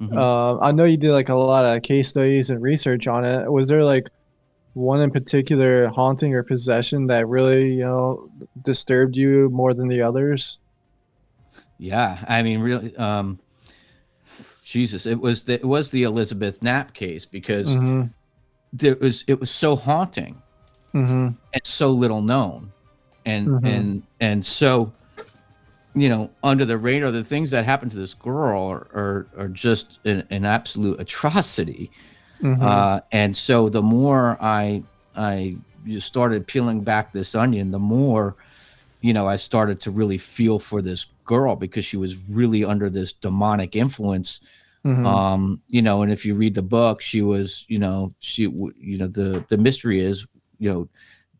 [0.00, 0.16] Mhm.
[0.16, 3.50] Um, I know you did like a lot of case studies and research on it.
[3.50, 4.08] Was there like
[4.78, 8.30] one in particular haunting or possession that really, you know,
[8.62, 10.58] disturbed you more than the others?
[11.78, 13.38] Yeah, I mean, really, um,
[14.64, 18.04] Jesus, it was the, it was the Elizabeth Knapp case because Mm-hmm.
[18.86, 20.40] it was it was so haunting
[20.94, 21.28] Mm-hmm.
[21.52, 22.72] and so little known,
[23.26, 23.66] and Mhm.
[23.66, 24.92] and and so,
[25.94, 29.48] you know, under the radar, the things that happened to this girl are are, are
[29.48, 31.90] just an, an absolute atrocity.
[32.42, 32.62] Mm-hmm.
[32.62, 34.82] Uh, and so the more I
[35.16, 35.56] I
[35.98, 38.36] started peeling back this onion, the more
[39.00, 42.88] you know I started to really feel for this girl because she was really under
[42.90, 44.40] this demonic influence.
[44.84, 45.04] Mhm.
[45.04, 48.96] Um, you know, and if you read the book, she was, you know, she, you
[48.98, 50.26] know, the the mystery is,
[50.58, 50.88] you know,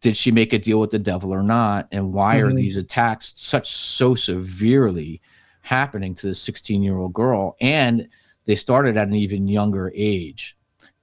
[0.00, 2.56] did she make a deal with the devil or not, and why are Mhm.
[2.56, 5.20] these attacks such so severely
[5.62, 7.56] happening to this 16 year old girl?
[7.60, 8.08] And
[8.46, 10.56] they started at an even younger age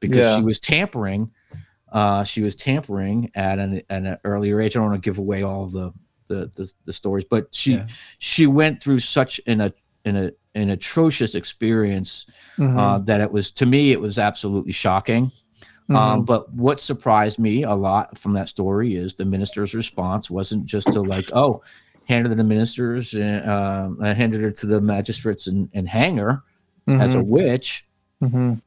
[0.07, 0.37] because Yeah.
[0.37, 1.31] she was tampering.
[1.91, 4.75] Uh, she was tampering at an at an earlier age.
[4.75, 5.91] I don't want to give away all the
[6.27, 7.85] the the, the stories, but she Yeah.
[8.19, 9.73] she went through such an a
[10.05, 12.25] an a an atrocious experience
[12.57, 12.77] Mhm.
[12.77, 15.31] uh, that it was to me it was absolutely shocking.
[15.89, 16.25] Um, Mhm.
[16.25, 20.87] but what surprised me a lot from that story is the minister's response wasn't just
[20.93, 21.61] to like, oh,
[22.05, 25.87] hand her to the ministers, and um, I handed her to the magistrates and, and
[25.87, 26.41] hang her
[26.87, 27.27] as a Mhm.
[27.27, 27.85] witch,
[28.23, 28.61] Mhm.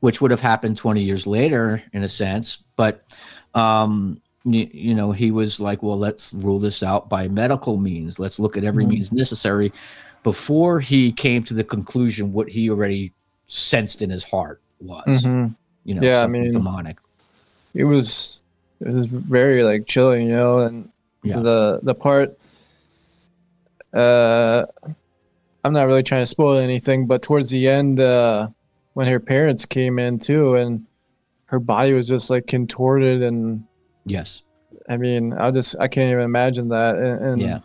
[0.00, 2.58] Which would have happened 20 years later in a sense.
[2.76, 3.04] But,
[3.54, 8.18] um, you, you know, he was like, well, let's rule this out by medical means.
[8.18, 8.88] Let's look at every Mhm.
[8.90, 9.72] means necessary
[10.22, 13.12] before he came to the conclusion what he already
[13.46, 15.54] sensed in his heart was, Mhm.
[15.84, 16.98] you know, Yeah, I mean- demonic.
[17.74, 18.38] it was
[18.80, 20.88] it was very like chilling, you know, and
[21.22, 21.38] Yeah.
[21.38, 22.36] the the part
[23.94, 24.64] uh
[25.64, 28.48] I'm not really trying to spoil anything, but towards the end uh
[28.94, 30.84] when her parents came in too and
[31.46, 33.64] her body was just like contorted and
[34.06, 34.42] Yes.
[34.88, 37.58] I mean, I just I can't even imagine that and, and Yeah.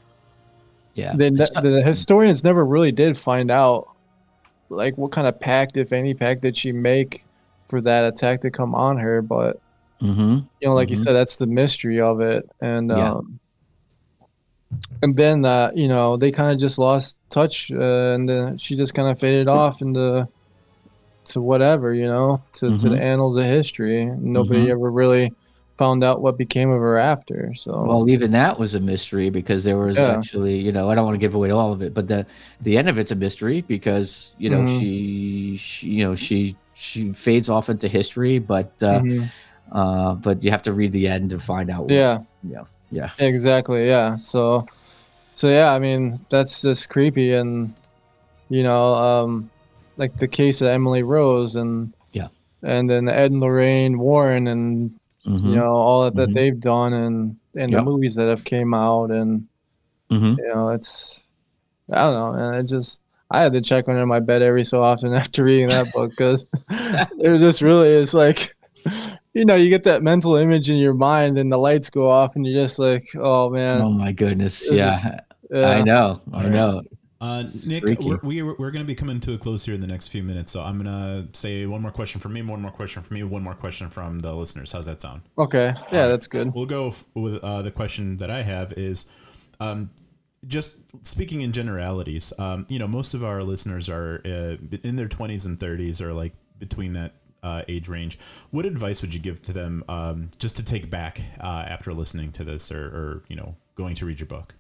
[0.94, 1.16] Yeah.
[1.16, 3.90] the, It's the, historians never really did find out
[4.70, 7.26] like what kind of pact if any pact did she make
[7.68, 9.60] for that attack to come on her but
[10.02, 10.46] Mhm.
[10.62, 11.04] you know like you Mhm.
[11.04, 13.12] said that's the mystery of it and Yeah.
[13.14, 13.40] um
[15.02, 18.76] and then uh you know they kind of just lost touch uh, and then she
[18.76, 20.28] just kind of faded off into
[21.30, 23.02] to whatever you know to, to the Mhm.
[23.02, 24.72] annals of history nobody Mhm.
[24.72, 25.32] ever really
[25.78, 27.54] found out what became of her after.
[27.56, 30.18] So Well, even that was a mystery because there was Yeah.
[30.18, 32.26] actually, you know, I don't want to give away all of it, but the
[32.62, 34.80] the end of it's a mystery because you know Mhm.
[34.80, 39.30] she, she, you know, she she fades off into history, but uh, Mhm.
[39.72, 41.84] uh, but you have to read the end to find out.
[41.84, 43.10] what- yeah, yeah, yeah.
[43.20, 43.88] exactly.
[43.88, 44.18] Yeah.
[44.18, 44.66] So,
[45.36, 47.34] so yeah, I mean, that's just creepy.
[47.34, 47.74] And,
[48.50, 49.50] you know, um,
[50.00, 52.30] like the case of Emily Rose and, Yeah.
[52.64, 54.91] and then Ed and Lorraine Warren and,
[55.28, 56.34] Mhm, you know, all that, that Mhm.
[56.34, 57.80] they've done and, and Yep.
[57.80, 59.12] the movies that have came out.
[59.12, 59.45] And,
[60.10, 60.38] mhm.
[60.38, 61.20] you know, it's,
[61.91, 62.34] I don't know.
[62.41, 65.68] And it just, I had to check under my bed every so often after reading
[65.68, 66.45] that book because
[67.20, 68.56] it just really is like,
[69.34, 72.36] you know, you get that mental image in your mind and the lights go off
[72.38, 73.82] and you're just like, oh man.
[73.82, 75.06] Oh my goodness, yeah,
[75.52, 75.70] yeah.
[75.70, 76.82] I know, I know.
[77.22, 78.06] Uh, Nick, freaky.
[78.06, 80.24] we're, we, we're going to be coming to a close here in the next few
[80.24, 83.14] minutes, so I'm going to say one more question from me, one more question from
[83.16, 84.72] me, one more question from the listeners.
[84.72, 85.24] How's that sound?
[85.38, 85.74] Okay.
[85.92, 86.54] Yeah, that's good.
[86.54, 89.12] We'll go f- with uh, the question that I have is
[89.60, 89.90] um,
[90.48, 92.32] just speaking in generalities.
[92.40, 96.14] Um, you know, most of our listeners are uh, in their 20s and 30s or
[96.14, 98.18] like between that uh, age range.
[98.52, 102.32] What advice would you give to them um, just to take back uh, after listening
[102.34, 104.56] to this or, or, you know, going to read your book?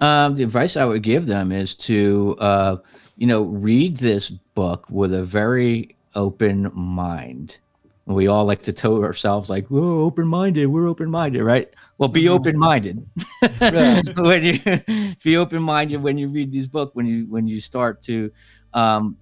[0.00, 2.76] Um, the advice I would give them is to, uh,
[3.16, 7.58] you know, read this book with a very open mind.
[8.06, 10.66] We all like to tell ourselves like, "We're open-minded.
[10.66, 11.68] We're open-minded, right?"
[11.98, 13.04] Well, be open-minded.
[14.16, 18.30] When you be open-minded when you read these books, when you when you start to,
[18.72, 19.16] um,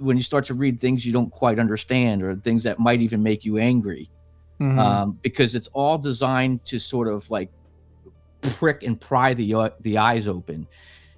[0.00, 3.22] when you start to read things you don't quite understand or things that might even
[3.22, 4.10] make you angry
[4.60, 4.78] Mhm.
[4.78, 7.50] um, because it's all designed to sort of like
[8.52, 10.66] prick and pry the uh, the eyes open.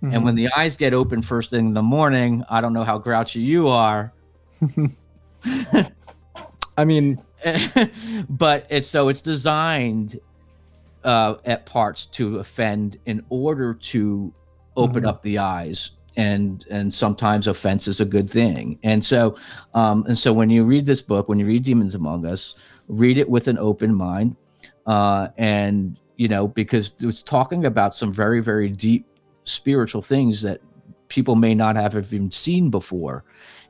[0.02, 0.24] And Mhm.
[0.24, 3.40] when the eyes get open first thing in the morning, I don't know how grouchy
[3.40, 4.12] you are,
[6.76, 7.20] I mean,
[8.28, 10.18] but it's so it's designed
[11.04, 14.32] uh, at parts to offend in order to
[14.76, 15.08] open Mhm.
[15.08, 15.92] up the eyes.
[16.16, 18.78] And and sometimes offense is a good thing.
[18.82, 19.36] And so
[19.74, 22.56] um, and so when you read this book, when you read Demons Among Us,
[22.88, 24.34] read it with an open mind,
[24.86, 29.06] uh, and you know because it's talking about some very very deep
[29.44, 30.60] spiritual things that
[31.08, 33.24] people may not have even seen before.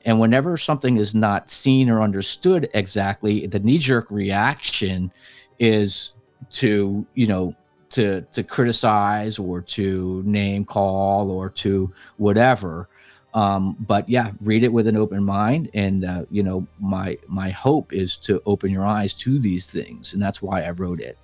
[0.04, 5.12] And whenever something is not seen or understood exactly, the knee jerk reaction
[5.58, 6.12] is
[6.50, 7.54] to, you know,
[7.90, 12.88] to to criticize or to name call or to whatever.
[13.34, 17.50] Um, but yeah, read it with an open mind, and uh, you know, my my
[17.50, 21.18] hope is to open your eyes to these things, and that's why I wrote it.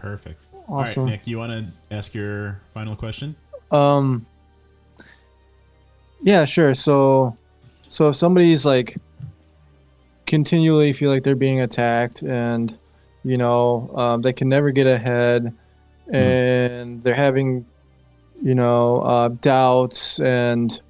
[0.00, 0.48] Perfect.
[0.68, 1.04] All Awesome.
[1.04, 3.36] right, Nick, you want to ask your final question?
[3.70, 4.26] um,
[6.22, 6.74] yeah, sure.
[6.74, 7.36] So,
[7.88, 8.96] so if somebody's like
[10.26, 12.78] continually feel like they're being attacked and,
[13.24, 15.54] you know, um, they can never get ahead
[16.12, 17.64] and they're having,
[18.42, 20.80] you know, uh, doubts and,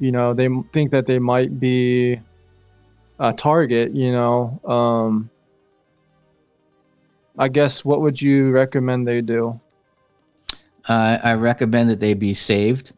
[0.00, 2.18] you know, they think that they might be
[3.20, 5.30] a target, you know, um,
[7.38, 9.60] I guess what would you recommend they do?
[10.88, 12.92] Uh, I recommend that they be saved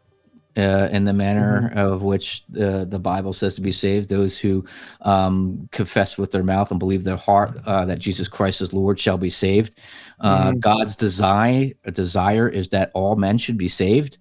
[0.57, 4.09] uh, in the manner of which uh, the Bible says to be saved.
[4.09, 4.65] Those who
[5.03, 8.99] um, confess with their mouth and believe their heart uh, that Jesus Christ is Lord
[8.99, 9.79] shall be saved.
[10.21, 10.61] Uh, Mhm.
[10.61, 14.19] God's desire desire is that all men should be saved,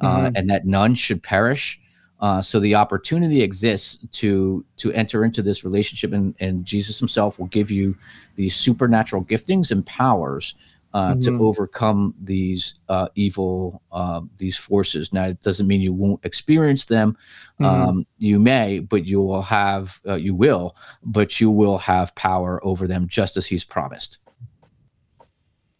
[0.00, 0.32] uh, Mhm.
[0.36, 1.80] and that none should perish.
[2.20, 7.38] Uh, so the opportunity exists to to enter into this relationship, and, and Jesus Himself
[7.38, 7.94] will give you
[8.36, 10.54] these supernatural giftings and powers
[10.94, 11.40] uh, to Mhm.
[11.40, 15.12] overcome these uh, evil uh, these forces.
[15.12, 17.18] Now, it doesn't mean you won't experience them.
[17.60, 17.64] Mhm.
[17.66, 22.64] Um, you may, but you will have uh, you will, but you will have power
[22.64, 24.18] over them, just as He's promised.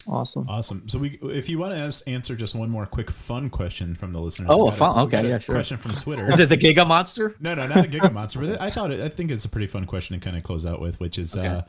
[0.09, 0.45] Awesome.
[0.47, 0.87] Awesome.
[0.87, 4.13] So we, if you want to ask, answer just one more quick fun question from
[4.13, 4.47] the listeners.
[4.49, 5.55] Oh, we got a- okay, a yeah, sure.
[5.55, 6.29] Question from Twitter.
[6.29, 7.35] Is it the Giga Monster?
[7.41, 8.39] No, no, not a Giga Monster.
[8.39, 10.65] But I thought it, I think it's a pretty fun question to kind of close
[10.65, 11.47] out with, which is, Okay.
[11.47, 11.61] uh,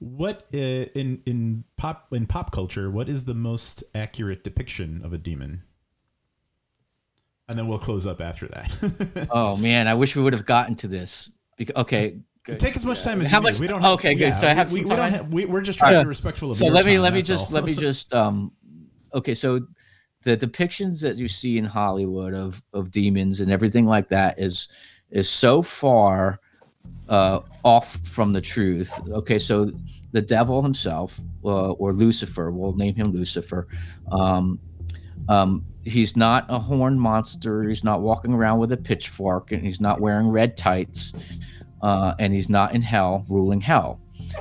[0.00, 5.12] what uh, in in pop in pop culture, what is the most accurate depiction of
[5.12, 5.62] a demon?
[7.48, 9.28] And then we'll close up after that.
[9.30, 11.30] Oh man, I wish we would have gotten to this.
[11.58, 12.58] Bec- okay, good.
[12.58, 13.60] Take as much time as How you much- need.
[13.60, 13.82] We don't.
[13.82, 14.36] Have, okay, good.
[14.38, 15.12] So I have we, some we don't time.
[15.12, 17.12] have, we, we're just trying to be respectful of so your let me time, let
[17.12, 18.52] me just let me just um
[19.12, 19.60] okay so
[20.22, 24.68] the depictions that you see in hollywood of of demons and everything like that is
[25.10, 26.38] is so far
[27.08, 28.92] uh off from the truth.
[29.10, 29.72] Okay so
[30.12, 33.68] the devil himself uh, or lucifer we'll name him lucifer
[34.10, 34.58] um
[35.28, 39.80] um he's not a horned monster he's not walking around with a pitchfork and he's
[39.80, 41.12] not wearing red tights
[41.82, 44.00] uh and he's not in hell ruling hell.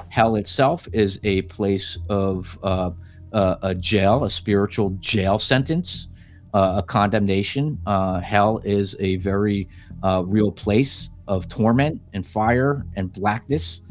[0.09, 2.91] Hell itself is a place of uh,
[3.33, 6.07] uh, a jail, a spiritual jail sentence,
[6.53, 7.79] uh, a condemnation.
[7.85, 9.67] Uh, hell is a very
[10.03, 13.81] uh, real place of torment and fire and blackness.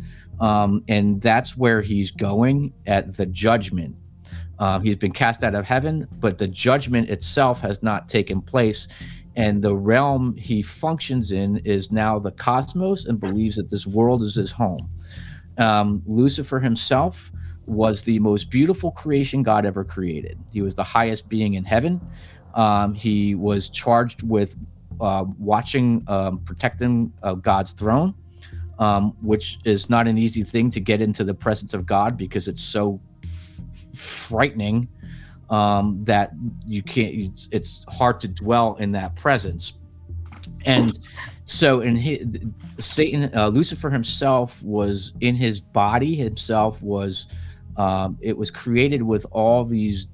[0.41, 3.97] Um, and that's where he's going at the judgment.
[4.59, 8.89] Uh, he's been cast out of heaven, but the judgment itself has not taken place.
[9.37, 14.23] And the realm he functions in is now the cosmos and believes that this world
[14.23, 14.91] is his home.
[15.59, 17.31] Um, Lucifer himself
[17.67, 20.39] was the most beautiful creation God ever created.
[20.53, 22.01] He was the highest being in heaven.
[22.55, 24.57] Um, he was charged with
[25.01, 28.15] uh, watching, um, protecting uh, God's throne,
[28.79, 32.49] um, which is not an easy thing to get into the presence of God because
[32.49, 34.89] it's so f- frightening
[35.51, 36.33] um, that
[36.67, 37.49] you can't.
[37.51, 39.75] It's, hard to dwell in that presence.
[40.65, 40.99] And
[41.45, 42.27] so, in his,
[42.79, 46.15] Satan, uh, Lucifer himself was in his body.
[46.15, 47.29] Himself was.
[47.77, 50.09] Um, it was created with all these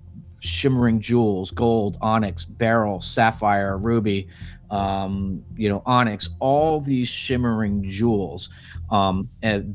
[0.44, 4.28] shimmering jewels gold onyx beryl sapphire ruby
[4.74, 8.50] um, you know onyx all these shimmering jewels
[8.90, 9.28] um,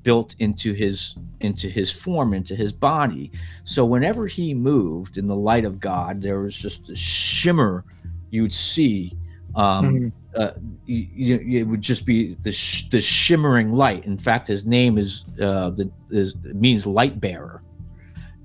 [0.03, 3.31] built into his into his form into his body
[3.63, 7.85] so whenever he moved in the light of god there was just a shimmer
[8.29, 9.13] you'd see
[9.55, 10.07] um, mm-hmm.
[10.35, 10.51] uh,
[10.85, 11.07] you,
[11.41, 15.25] you, it would just be the, sh- the shimmering light in fact his name is
[15.41, 17.63] uh, the is means light bearer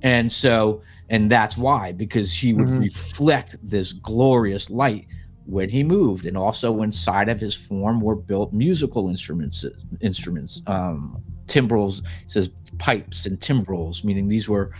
[0.02, 2.80] and so and that's why because he would mm-hmm.
[2.80, 5.06] reflect this glorious light
[5.46, 9.64] when he moved and also inside of his form were built musical instruments
[10.00, 14.72] instruments um timbrels says pipes and timbrels meaning these were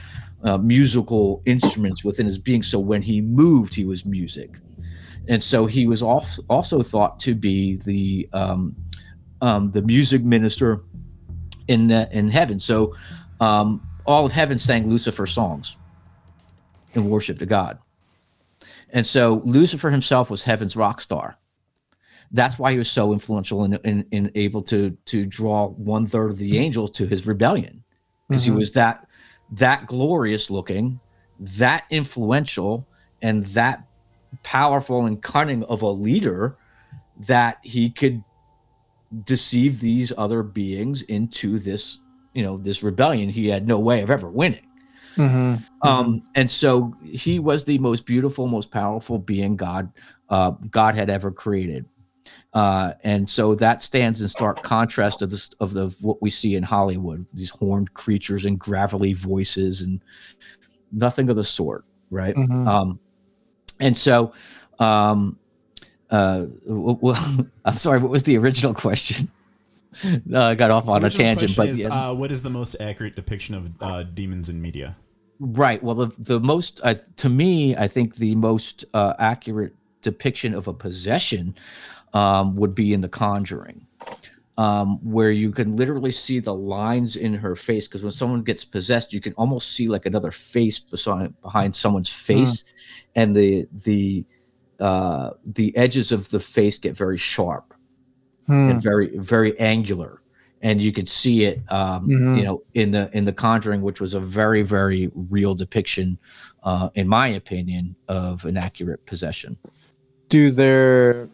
[0.45, 2.63] uh, musical instruments within his being.
[2.63, 4.51] So when he moved he was music.
[5.27, 8.77] And so he was also thought to be the um,
[9.41, 10.83] um, the music minister
[11.67, 12.61] in the, in heaven.
[12.61, 12.95] So
[13.41, 15.77] um, all of heaven sang Lucifer songs
[16.93, 17.79] in worship to God.
[18.95, 21.37] And so Lucifer himself was heaven's rock star.
[22.31, 26.31] That's why he was so influential and, and, and able to to draw one third
[26.31, 27.83] of the angels to his rebellion,
[28.29, 28.53] because mm-hmm.
[28.53, 29.07] he was that
[29.53, 30.99] that glorious looking,
[31.39, 32.89] that influential,
[33.21, 33.85] and that
[34.43, 36.57] powerful and cunning of a leader
[37.21, 38.23] that he could
[39.25, 41.99] deceive these other beings into this
[42.33, 44.67] you know this rebellion he had no way of ever winning
[45.17, 45.87] mm-hmm.
[45.87, 49.93] Um, and so he was the most beautiful most powerful being god
[50.29, 51.85] uh, god had ever created
[52.55, 56.57] uh, and so that stands in stark contrast of this of the what we see
[56.57, 60.01] in hollywood these horned creatures and gravelly voices and
[60.93, 62.67] nothing of the sort right mm-hmm.
[62.67, 62.99] um,
[63.81, 64.33] and so
[64.79, 65.39] um,
[66.11, 67.19] uh, well,
[67.65, 69.31] i'm sorry what was the original question
[70.27, 71.57] no, I got off on a tangent.
[71.57, 72.09] But is, yeah.
[72.09, 74.97] uh, what is the most accurate depiction of uh, demons in media?
[75.47, 75.83] Right.
[75.83, 80.69] Well, the the most uh, to me, I think the most uh, accurate depiction of
[80.69, 81.55] a possession
[82.15, 83.87] um, would be in The Conjuring,
[84.57, 87.87] um, where you can literally see the lines in her face.
[87.87, 92.09] Because when someone gets possessed, you can almost see like another face beside, behind someone's
[92.09, 92.67] face, mm.
[93.17, 94.25] and the the
[94.81, 97.75] uh, the edges of the face get very sharp
[98.47, 98.71] hmm.
[98.71, 100.23] and very very angular
[100.65, 102.37] and you could see it um, mm-hmm.
[102.37, 106.19] you know in the in the conjuring which was a very very real depiction
[106.65, 109.57] uh, in my opinion of an accurate possession
[110.29, 111.29] do their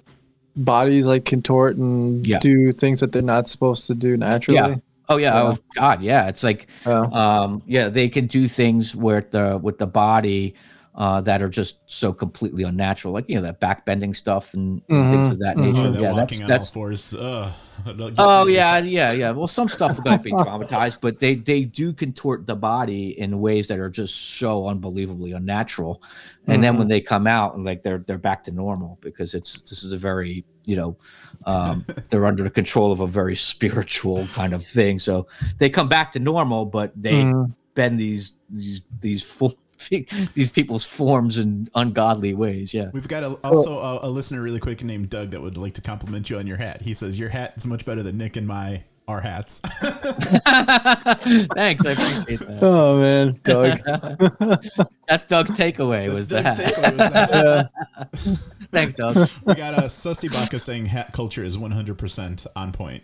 [0.57, 2.41] bodies like contort and yeah.
[2.41, 4.75] do things that they're not supposed to do naturally yeah.
[5.11, 5.35] Oh yeah.
[5.35, 5.43] yeah.
[5.43, 6.03] Oh God.
[6.03, 6.29] Yeah.
[6.29, 10.55] It's like, um, yeah, they can do things where the with the body
[10.95, 15.11] uh, that are just so completely unnatural, like you know that backbending stuff and mm-hmm.
[15.11, 15.73] things of that mm-hmm.
[15.73, 15.99] nature.
[15.99, 16.71] Oh, yeah, that's that's.
[16.71, 17.53] Fours, uh,
[18.19, 19.31] oh yeah, yeah, yeah.
[19.31, 23.19] Well, some stuff is going to be traumatized, but they they do contort the body
[23.19, 26.03] in ways that are just so unbelievably unnatural.
[26.47, 26.63] And mm-hmm.
[26.63, 29.85] then when they come out and like they're they're back to normal because it's this
[29.85, 30.97] is a very you know
[31.47, 34.99] um, they're under the control of a very spiritual kind of thing.
[34.99, 35.29] So
[35.59, 37.53] they come back to normal, but they mm-hmm.
[37.75, 39.55] bend these these these full
[40.35, 42.75] these people's forms in ungodly ways.
[42.75, 42.91] Yeah.
[42.93, 45.81] We've got a, also a, a, listener really quick named Doug that would like to
[45.81, 46.83] compliment you on your hat.
[46.83, 49.61] He says your hat is much better than Nick and my our hats.
[51.55, 52.59] Thanks, I appreciate that.
[52.63, 53.81] Oh man, Doug.
[55.09, 56.13] That's Doug's takeaway.
[56.13, 56.75] Was Doug's that?
[56.75, 57.31] Takeaway was that.
[57.33, 58.35] yeah.
[58.71, 59.17] Thanks, Doug.
[59.45, 63.03] We got a Sussy Baka saying hat culture is 100% on point.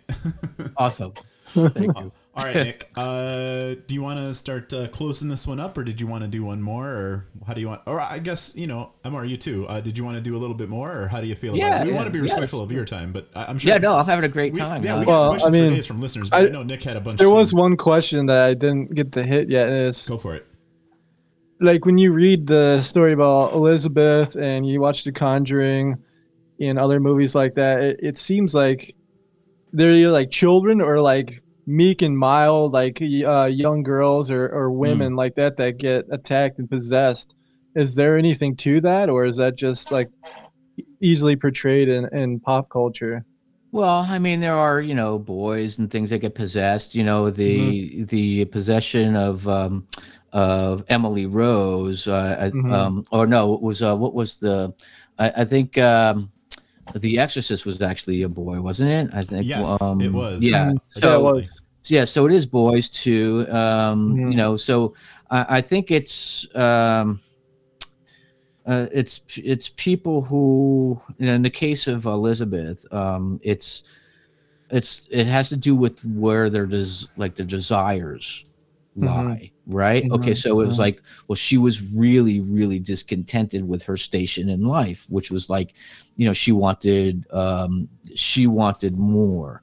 [0.77, 1.11] awesome.
[1.47, 2.11] Thank you.
[2.37, 2.89] All right, Nick.
[2.97, 6.23] Uh, do you want to start uh, closing this one up, or did you want
[6.23, 7.81] to do one more, or how do you want?
[7.85, 9.27] Or I guess you know, Mr.
[9.27, 9.67] You too.
[9.67, 11.55] Uh, did you want to do a little bit more, or how do you feel
[11.55, 11.83] Yeah, about it?
[11.85, 13.71] We yeah, want to be respectful that's- of your time, but I, I'm sure.
[13.73, 14.83] Yeah, no, I'm having a great we, time.
[14.83, 16.49] yeah, Uh, we Well, got I questions mean, for days from listeners, but I, I-
[16.49, 17.19] know Nick had a bunch.
[17.19, 17.33] There too.
[17.33, 19.69] was one question that I didn't get to hit yet.
[19.69, 20.45] Is Go for it.
[21.59, 25.97] like when you read the story about Elizabeth and you watch The Conjuring
[26.59, 28.95] and other movies like that, it, it seems like
[29.73, 34.71] they're either like children or like meek and mild, like uh, young girls or, or
[34.71, 37.35] women like that that get attacked and possessed.
[37.75, 40.09] Is there anything to that, or is that just like
[41.01, 43.23] easily portrayed in, in pop culture?
[43.71, 46.95] Well, I mean, there are you know boys and things that get possessed.
[46.95, 49.85] You know, the the possession of um,
[50.31, 52.71] of Emily Rose, uh, I- Mhm.
[52.71, 54.73] um, or no, it was uh, what was the?
[55.19, 56.31] I, I think um,
[56.95, 59.09] the Exorcist was actually a boy, wasn't it?
[59.13, 59.45] I think.
[59.45, 60.43] Yes, um, it was.
[60.43, 60.71] Yeah.
[60.71, 60.77] Mhm.
[60.95, 61.61] So, yeah, it was.
[61.85, 63.45] yeah, so it is boys too.
[63.49, 64.31] Um, Mhm.
[64.31, 64.93] You know, so
[65.29, 67.19] I, I think it's um,
[68.65, 73.83] uh, it's it's people who, you know, in the case of Elizabeth, um, it's
[74.69, 78.43] it's it has to do with where their des- like their desires
[78.97, 80.05] lie, right?
[80.11, 80.37] Okay, Mhm.
[80.37, 80.79] so it was Mhm.
[80.79, 85.73] like, well, she was really, really discontented with her station in life, which was like,
[86.15, 89.61] you know, she wanted um, she wanted more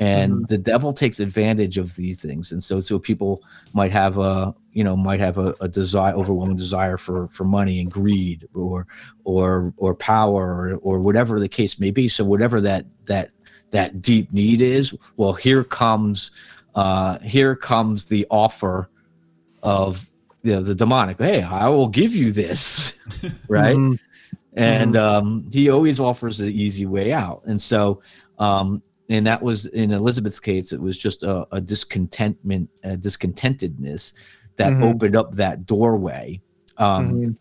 [0.00, 3.40] and the devil takes advantage of these things and so so people
[3.74, 7.78] might have a you know might have a, a desire overwhelming desire for for money
[7.78, 8.88] and greed or
[9.22, 13.30] or or power or, or whatever the case may be so whatever that that
[13.70, 16.32] that deep need is well here comes
[16.74, 18.88] uh here comes the offer
[19.62, 20.08] of
[20.42, 23.00] you know, the demonic hey i will give you this
[23.48, 23.98] right Mhm.
[24.54, 27.42] and um, he always offers the easy way out.
[27.44, 28.00] And so,
[28.38, 34.12] um, and that was in Elizabeth's case, it was just a, a discontentment, a discontentedness
[34.56, 34.82] that Mhm.
[34.84, 36.40] opened up that doorway.
[36.78, 37.36] Um, Mhm.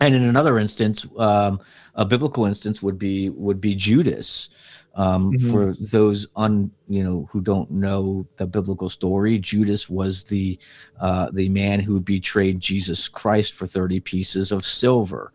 [0.00, 1.60] And in another instance, um,
[1.94, 4.50] a biblical instance would be would be Judas.
[4.96, 5.50] Um, Mhm.
[5.50, 10.58] For those un you know who don't know the biblical story, Judas was the
[11.00, 15.32] uh, the man who betrayed Jesus Christ for thirty pieces of silver.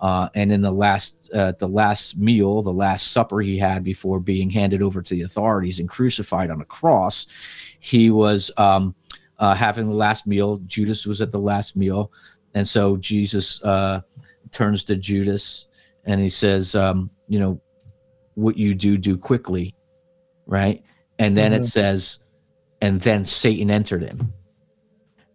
[0.00, 4.20] Uh, and in the last uh, the last meal, the last supper he had before
[4.20, 7.26] being handed over to the authorities and crucified on a cross,
[7.80, 8.94] he was um,
[9.40, 10.58] uh, having the last meal.
[10.66, 12.12] Judas was at the last meal,
[12.54, 14.00] and so Jesus uh,
[14.52, 15.66] turns to Judas
[16.06, 17.60] and he says, um, "You know,
[18.34, 19.74] what you do, do quickly,
[20.46, 20.82] right?"
[21.18, 21.70] And then it Mhm.
[21.70, 22.18] says,
[22.80, 24.32] "And then Satan entered him."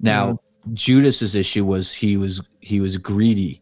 [0.01, 0.39] Now,
[0.73, 3.61] Judas's issue was he was he was greedy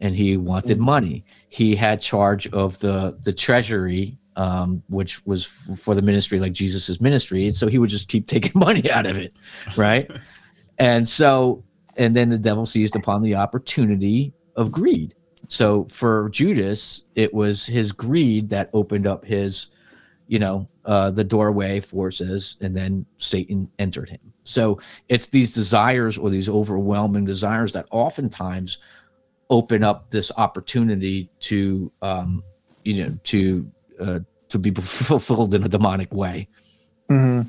[0.00, 1.24] and he wanted money.
[1.48, 6.52] He had charge of the the treasury, um, which was f- for the ministry, like
[6.52, 7.50] Jesus's ministry.
[7.52, 9.32] So he would just keep taking money out of it,
[9.76, 10.10] right?
[10.78, 11.64] and so,
[11.96, 15.14] and then the devil seized upon the opportunity of greed.
[15.48, 19.68] So for Judas, it was his greed that opened up his,
[20.28, 24.20] you know, uh, the doorway for says, and then Satan entered him.
[24.44, 28.78] So it's these desires or these overwhelming desires that oftentimes
[29.50, 32.42] open up this opportunity to um
[32.84, 33.70] you know to
[34.00, 34.18] uh
[34.48, 36.48] to be fulfilled in a demonic way
[37.08, 37.48] Mm-hmm.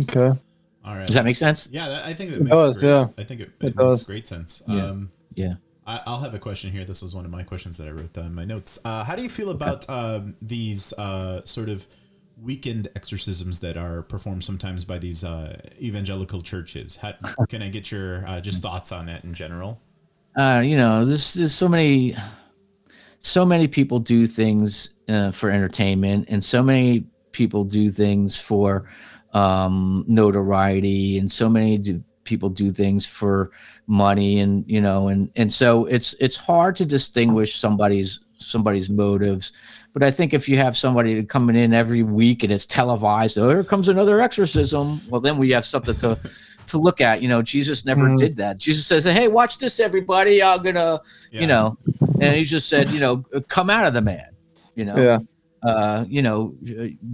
[0.00, 0.38] Okay.
[0.84, 1.06] All right.
[1.06, 1.68] Does that make sense?
[1.70, 3.06] Yeah, that, I think it It does, great, yeah.
[3.16, 4.06] I think it, It it, makes does.
[4.06, 4.62] great sense.
[4.68, 4.86] Yeah.
[4.86, 5.54] Um, yeah
[5.86, 6.84] I, I'll have a question here.
[6.84, 8.78] This was one of my questions that I wrote down in my notes.
[8.84, 11.86] Uh, how do you feel about um, these uh, sort of
[12.42, 16.96] weekend exorcisms that are performed sometimes by these uh, evangelical churches?
[16.96, 17.14] How,
[17.48, 19.80] can I get your uh, just thoughts on that in general?
[20.36, 22.16] uh you know there's, there's so many
[23.20, 28.88] so many people do things uh, for entertainment and so many people do things for
[29.32, 33.50] um notoriety and so many do people do things for
[33.86, 39.52] money and you know and and so it's it's hard to distinguish somebody's somebody's motives
[39.92, 43.48] but i think if you have somebody coming in every week and it's televised oh
[43.48, 46.18] here comes another exorcism well then we have something to
[46.66, 48.18] to look at you know jesus never Mhm.
[48.18, 51.40] did that jesus says hey watch this everybody i'm gonna Yeah.
[51.42, 51.78] you know
[52.20, 53.18] and he just said you know
[53.48, 54.28] come out of the man
[54.74, 55.18] you know Yeah.
[55.62, 56.52] uh, you know,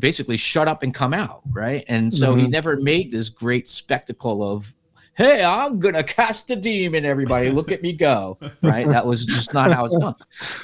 [0.01, 1.85] basically shut up and come out, right?
[1.87, 2.51] And so he Mhm.
[2.51, 4.74] never made this great spectacle of,
[5.15, 8.89] hey, I'm gonna cast a demon, everybody, look at me go, right?
[8.89, 10.15] That was just not how it's done.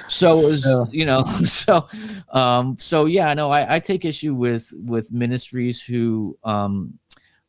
[0.08, 0.84] So it was, Yeah.
[0.90, 1.86] you know, so,
[2.30, 6.98] um, so yeah, no, I, I take issue with with ministries who, um,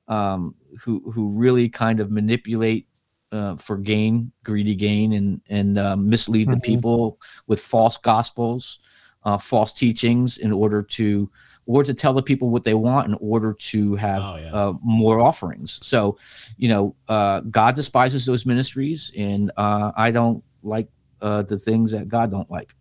[0.08, 2.88] um, who who really kind of manipulate
[3.32, 6.64] uh, for gain, greedy gain, and and uh, mislead the Mhm.
[6.64, 8.80] people with false gospels
[9.24, 11.30] uh, false teachings in order to
[11.68, 14.52] or to tell the people what they want in order to have Oh, yeah.
[14.54, 15.80] uh, more offerings.
[15.84, 16.18] So,
[16.58, 20.88] you know, uh, God despises those ministries, and uh, I don't like
[21.22, 22.74] uh, the things that God don't like.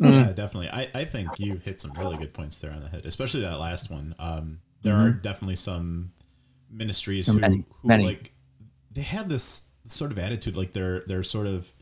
[0.00, 0.68] Yeah, definitely.
[0.70, 3.58] I, I think you hit some really good points there on the head, especially that
[3.58, 4.14] last one.
[4.18, 6.12] Um, there are definitely some
[6.70, 8.04] ministries who, Many, who many.
[8.04, 8.32] like
[8.92, 11.72] they have this sort of attitude, like they're they're sort of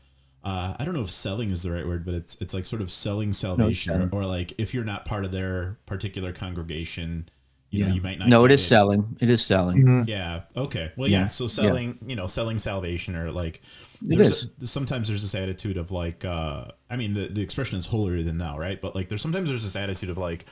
[0.43, 2.81] uh, I don't know if selling is the right word, but it's it's like sort
[2.81, 4.09] of selling salvation, selling.
[4.11, 7.27] or, or like if you're not part of their particular congregation,
[7.69, 8.29] you know, you might not.
[8.29, 9.17] No, it selling.
[9.19, 9.83] It is selling.
[9.83, 10.07] Mhm.
[10.07, 10.41] Yeah.
[10.55, 10.91] Okay.
[10.95, 11.23] Well, yeah.
[11.23, 11.49] Yeah, So yeah.
[11.49, 13.61] selling, you know, selling salvation or like,
[14.09, 17.77] It there's a- sometimes there's this attitude of like, uh, I mean, the, the expression
[17.77, 18.79] is holier than thou, right?
[18.79, 20.45] But like, there's sometimes there's this attitude of like,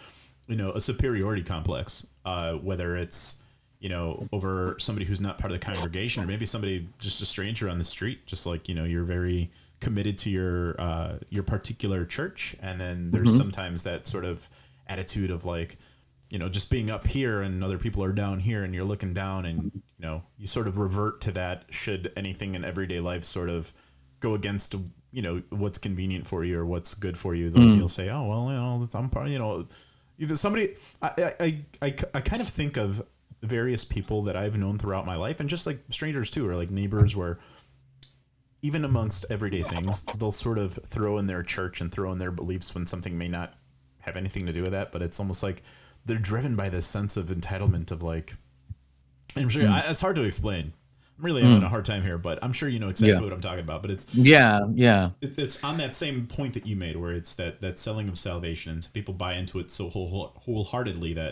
[0.47, 3.41] you know, a superiority complex, uh, whether it's,
[3.79, 7.25] you know, over somebody who's not part of the congregation or maybe somebody just a
[7.25, 9.49] stranger on the street, just like, you know, you're very
[9.79, 12.55] committed to your, uh, your particular church.
[12.61, 13.37] And then there's Mm-hmm.
[13.37, 14.47] sometimes that sort of
[14.87, 15.77] attitude of like,
[16.29, 19.13] you know, just being up here and other people are down here and you're looking
[19.13, 23.23] down and, you know, you sort of revert to that should anything in everyday life
[23.23, 23.73] sort of
[24.19, 24.75] go against,
[25.11, 27.49] you know, what's convenient for you or what's good for you.
[27.51, 29.67] Like you'll say, oh, well, you know, I'm part, you know,
[30.17, 33.03] either somebody, I, I, I, I, I kind of think of
[33.43, 36.71] various people that I've known throughout my life and just like strangers too, or like
[36.71, 37.37] neighbors where
[38.65, 42.31] even amongst everyday things, they'll sort of throw in their church and throw in their
[42.31, 43.53] beliefs when something may not
[43.99, 44.91] have anything to do with that.
[44.91, 45.61] But it's almost like
[46.05, 48.33] they're driven by this sense of entitlement of like.
[49.37, 50.73] I'm sure I, it's hard to explain.
[51.19, 53.21] I'm really having a hard time here, but I'm sure you know exactly Yeah.
[53.21, 53.81] what I'm talking about.
[53.83, 55.11] But it's Yeah, yeah.
[55.21, 58.17] it's it's on that same point that you made, where it's that that selling of
[58.17, 61.27] salvation, and people buy into it so whole, wholeheartedly that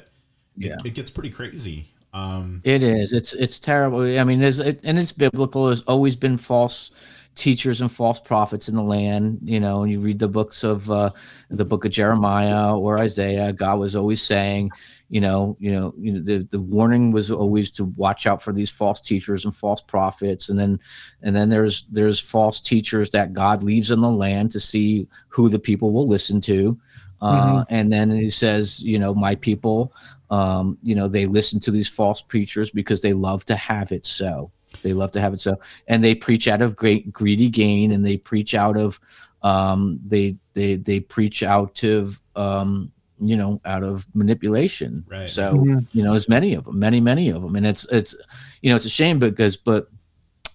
[0.57, 0.77] it, Yeah.
[0.85, 1.87] it gets pretty crazy.
[2.13, 3.11] Um, It is.
[3.11, 4.01] It's it's terrible.
[4.19, 5.65] I mean, there's it, and it's biblical.
[5.65, 6.91] There's always been false
[7.35, 9.39] teachers and false prophets in the land.
[9.43, 11.11] You know, and you read the books of uh,
[11.49, 13.53] the book of Jeremiah or Isaiah.
[13.53, 14.71] God was always saying,
[15.09, 18.51] you know, you know, you know, the the warning was always to watch out for
[18.51, 20.49] these false teachers and false prophets.
[20.49, 20.79] And then
[21.21, 25.49] and then there's there's false teachers that God leaves in the land to see who
[25.49, 26.79] the people will listen to.
[27.21, 29.93] Uh, And then he says, you know, my people,
[30.29, 34.05] um, you know, they listen to these false preachers because they love to have it
[34.05, 34.51] so.
[34.83, 35.55] They love to have it so,
[35.87, 38.99] and they preach out of great greedy gain, and they preach out of,
[39.41, 45.03] um, they they they preach out of, um, you know, out of manipulation.
[45.09, 45.29] Right.
[45.29, 45.87] So Mhm.
[45.93, 48.15] you know, as many of them, many many of them, and it's it's,
[48.61, 49.87] you know, it's a shame because but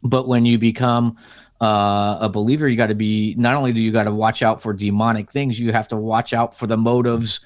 [0.05, 1.17] but when you become
[1.61, 4.63] uh, a believer, you got to be not only do you got to watch out
[4.63, 7.41] for demonic things, you have to watch out for the motives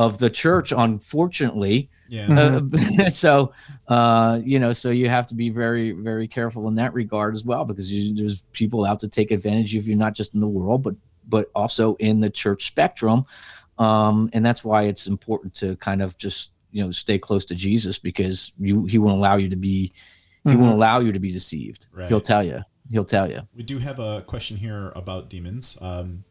[0.00, 0.72] of the church.
[0.74, 2.60] Unfortunately, yeah.
[2.98, 3.52] uh, so
[3.88, 7.44] uh, you know, so you have to be very very careful in that regard as
[7.44, 10.48] well because you, there's people out to take advantage of you, not just in the
[10.48, 10.94] world, but
[11.28, 13.26] but also in the church spectrum,
[13.78, 17.54] um, and that's why it's important to kind of just you know stay close to
[17.54, 19.92] Jesus because you he won't allow you to be
[20.48, 21.88] he won't allow you to be deceived.
[21.92, 22.08] Right.
[22.08, 22.62] He'll tell you.
[22.90, 23.42] He'll tell you.
[23.54, 25.76] We do have a question here about demons.
[25.82, 26.24] Um,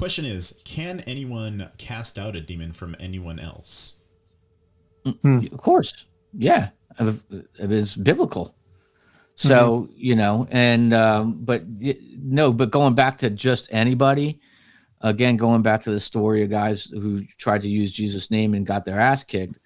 [0.00, 3.98] question is, can anyone cast out a demon from anyone else?
[5.04, 8.54] Of course, yeah, of- it is biblical.
[9.34, 14.40] So you know, and um, but no, but going back to just anybody,
[15.02, 18.66] again, going back to the story of guys who tried to use Jesus' name and
[18.66, 19.58] got their ass kicked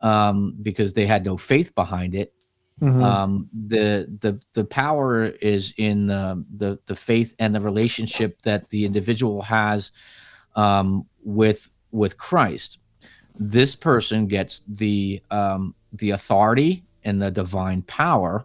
[0.00, 2.34] um, because they had no faith behind it.
[2.80, 3.02] Mhm.
[3.02, 8.68] Um, the the the power is in the, the the faith and the relationship that
[8.70, 9.92] the individual has
[10.56, 12.78] um, with with Christ.
[13.38, 18.44] This person gets the um, the authority and the divine power,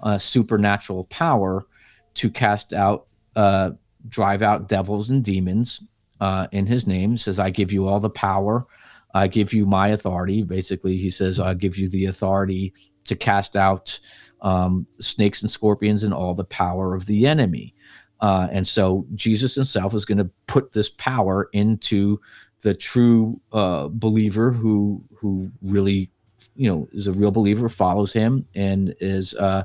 [0.00, 1.66] uh, supernatural power,
[2.14, 3.72] to cast out, uh,
[4.08, 5.80] drive out devils and demons
[6.20, 7.16] uh, in His name.
[7.16, 8.66] Says, "I give you all the power.
[9.12, 12.72] I give you my authority." Basically, He says, "I give you the authority
[13.06, 13.98] to cast out
[14.42, 17.74] um, snakes and scorpions and all the power of the enemy."
[18.20, 22.20] Uh, and so Jesus Himself is going to put this power into
[22.62, 26.10] the true uh, believer who who really
[26.54, 29.62] you know is a real believer follows him and is uh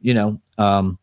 [0.00, 0.98] you know um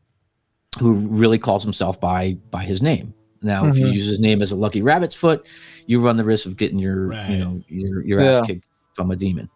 [0.79, 3.93] who really calls himself by by his name now if you Mhm.
[3.93, 5.45] use his name as a lucky rabbit's foot
[5.85, 7.29] you run the risk of getting your Right.
[7.29, 8.39] you know your your Yeah.
[8.39, 9.47] ass kicked from a demon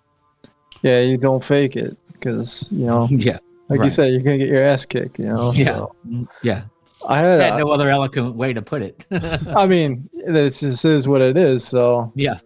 [0.83, 3.39] Yeah, you don't fake it because you know, yeah
[3.69, 5.17] like you said, you're gonna get your ass kicked.
[5.19, 5.51] You know.
[5.53, 5.95] yeah So,
[6.43, 6.63] yeah
[7.07, 7.41] I had.
[7.41, 9.05] I had a- no other eloquent way to put it
[9.55, 11.65] I mean, this just is what it is.
[11.65, 12.39] So yeah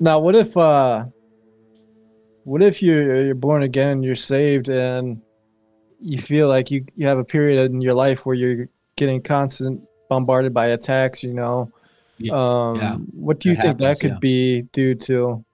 [0.00, 1.04] now, what if, uh,
[2.42, 5.20] what if you're you're born again, you're saved, and
[6.00, 9.80] you feel like you you have a period in your life where you're getting constant
[10.08, 11.70] bombarded by attacks, you know,
[12.18, 12.94] Yeah, Um, yeah.
[13.14, 14.18] What do you That think that could yeah.
[14.20, 15.44] be due to?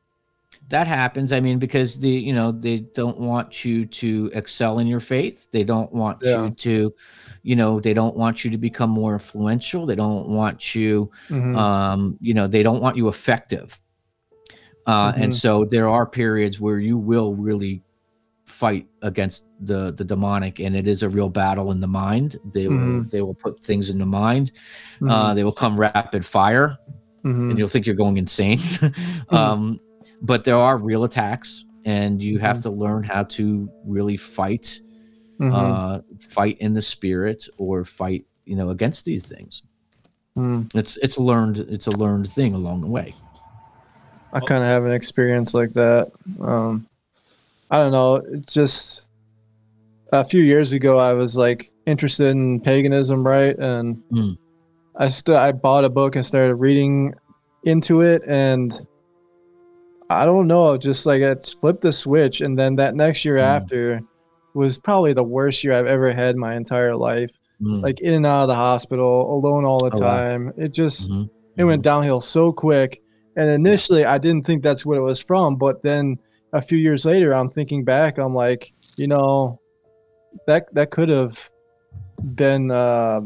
[0.70, 4.86] That happens i mean because the you know they don't want you to excel in
[4.86, 6.44] your faith they don't want Yeah.
[6.44, 6.94] you to
[7.42, 11.56] you know they don't want you to become more influential they don't want you Mhm.
[11.56, 13.78] um you know they don't want you effective
[14.86, 15.36] uh and Mhm.
[15.36, 17.82] so there are periods where you will really
[18.44, 22.66] fight against the the demonic and it is a real battle in the mind they
[22.68, 23.10] will Mhm.
[23.10, 24.52] they will put things in the mind
[25.02, 25.34] uh Mhm.
[25.36, 26.76] they will come rapid fire
[27.24, 27.50] Mhm.
[27.50, 28.58] and you'll think you're going insane.
[29.30, 29.78] um,
[30.22, 34.80] but there are real attacks, and you have to learn how to really fight,
[35.38, 35.52] Mhm.
[35.52, 39.62] uh, fight in the spirit, or fight, you know, against these things.
[40.36, 40.70] Mm.
[40.74, 43.14] It's it's a learned it's a learned thing along the way.
[44.32, 46.12] I kind of have an experience like that.
[46.40, 46.86] Um,
[47.70, 48.16] I don't know.
[48.16, 49.02] It's just
[50.12, 53.56] a few years ago, I was like interested in paganism, right?
[53.58, 54.38] And Mm.
[54.96, 57.14] I st- I bought a book and started reading
[57.64, 58.86] into it, and
[60.10, 63.42] I don't know, just like it's flipped the switch, and then that next year Mm.
[63.44, 64.00] after
[64.54, 67.30] was probably the worst year I've ever had my entire life.
[67.62, 67.82] Mm.
[67.82, 70.24] Like in and out of the hospital, alone all the Oh, wow.
[70.24, 70.52] time.
[70.56, 71.30] It just Mhm.
[71.56, 73.00] it went downhill so quick.
[73.36, 75.54] And initially, I didn't think that's what it was from.
[75.56, 76.18] But then
[76.52, 78.18] a few years later, I'm thinking back.
[78.18, 79.60] I'm like, you know,
[80.48, 81.48] that that could have
[82.34, 83.20] been uh,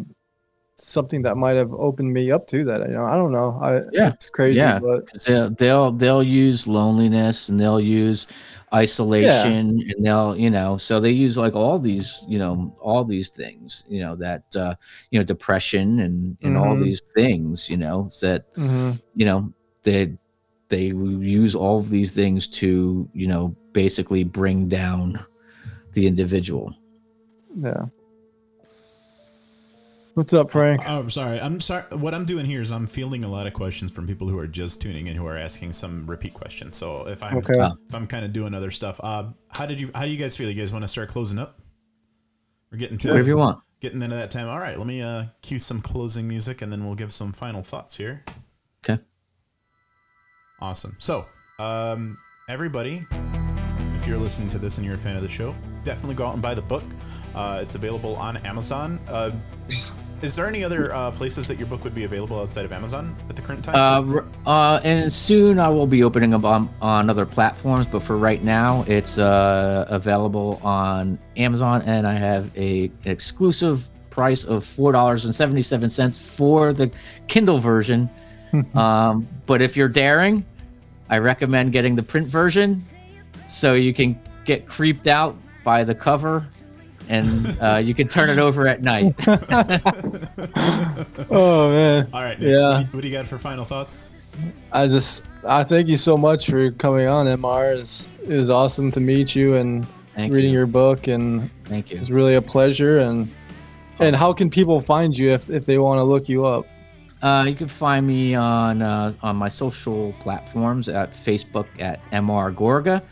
[0.79, 2.81] something that might have opened me up to that.
[2.89, 3.59] You know, I don't know.
[3.63, 4.09] I, Yeah.
[4.09, 4.79] it's crazy, Yeah.
[4.81, 8.27] but 'Cause they'll, they'll they'll use loneliness and they'll use
[8.75, 13.29] isolation and they'll you know so they use like all these you know all these
[13.29, 14.75] things you know that uh
[15.13, 16.83] you know depression and and all Mhm.
[16.83, 19.01] these things you know that Mhm.
[19.15, 19.53] you know
[19.85, 20.13] they
[20.71, 25.25] they use all of these things to you know basically bring down
[25.93, 26.75] the individual
[27.57, 27.85] yeah.
[30.15, 30.81] What's up, Frank?
[30.87, 31.41] Oh, I'm sorry.
[31.41, 31.83] I'm sorry.
[31.91, 34.47] What I'm doing here is I'm fielding a lot of questions from people who are
[34.47, 36.77] just tuning in, who are asking some repeat questions.
[36.77, 37.55] So if I'm Okay.
[37.89, 39.91] if I'm kind of doing other stuff, uh, how did you?
[39.93, 40.49] How do you guys feel?
[40.49, 41.59] You guys want to start closing up?
[42.71, 44.49] We're getting to whatever you want getting into that time.
[44.49, 47.63] All right, let me uh, cue some closing music, and then we'll give some final
[47.63, 48.25] thoughts here.
[48.83, 49.03] okay
[50.61, 50.97] Awesome.
[50.99, 51.27] So,
[51.59, 52.17] um,
[52.49, 53.05] everybody,
[53.97, 56.33] if you're listening to this and you're a fan of the show, definitely go out
[56.33, 56.85] and buy the book.
[57.35, 58.99] Uh, it's available on Amazon.
[59.09, 59.33] Uh,
[60.25, 63.15] is there any other uh, places that your book would be available outside of Amazon
[63.29, 64.17] at the current time?
[64.17, 68.17] Uh, uh, and soon I will be opening up on, on other platforms, but for
[68.17, 74.65] right now, it's uh, available on Amazon, and I have a an exclusive price of
[74.65, 76.91] four dollars and seventy seven cents for the
[77.29, 78.09] Kindle version.
[78.75, 80.45] um, but if you're daring,
[81.11, 82.83] I recommend getting the print version,
[83.47, 86.47] so you can get creeped out by the cover,
[87.09, 89.15] and uh, you can turn it over at night.
[91.31, 92.09] Oh man.
[92.13, 92.39] All right.
[92.39, 92.69] Nick, yeah.
[92.69, 94.17] What do, you, what do you got for final thoughts?
[94.73, 97.81] I just I thank you so much for coming on, Mr.
[97.81, 100.59] It's, it was awesome to meet you and Thank reading you.
[100.59, 101.99] your book, and Thank you.
[101.99, 102.99] it's really a pleasure.
[103.01, 103.33] And
[104.01, 106.67] and how can people find you if if they want to look you up?
[107.23, 112.55] Uh, you can find me on uh, on my social platforms at Facebook at mr
[112.55, 113.03] gorga,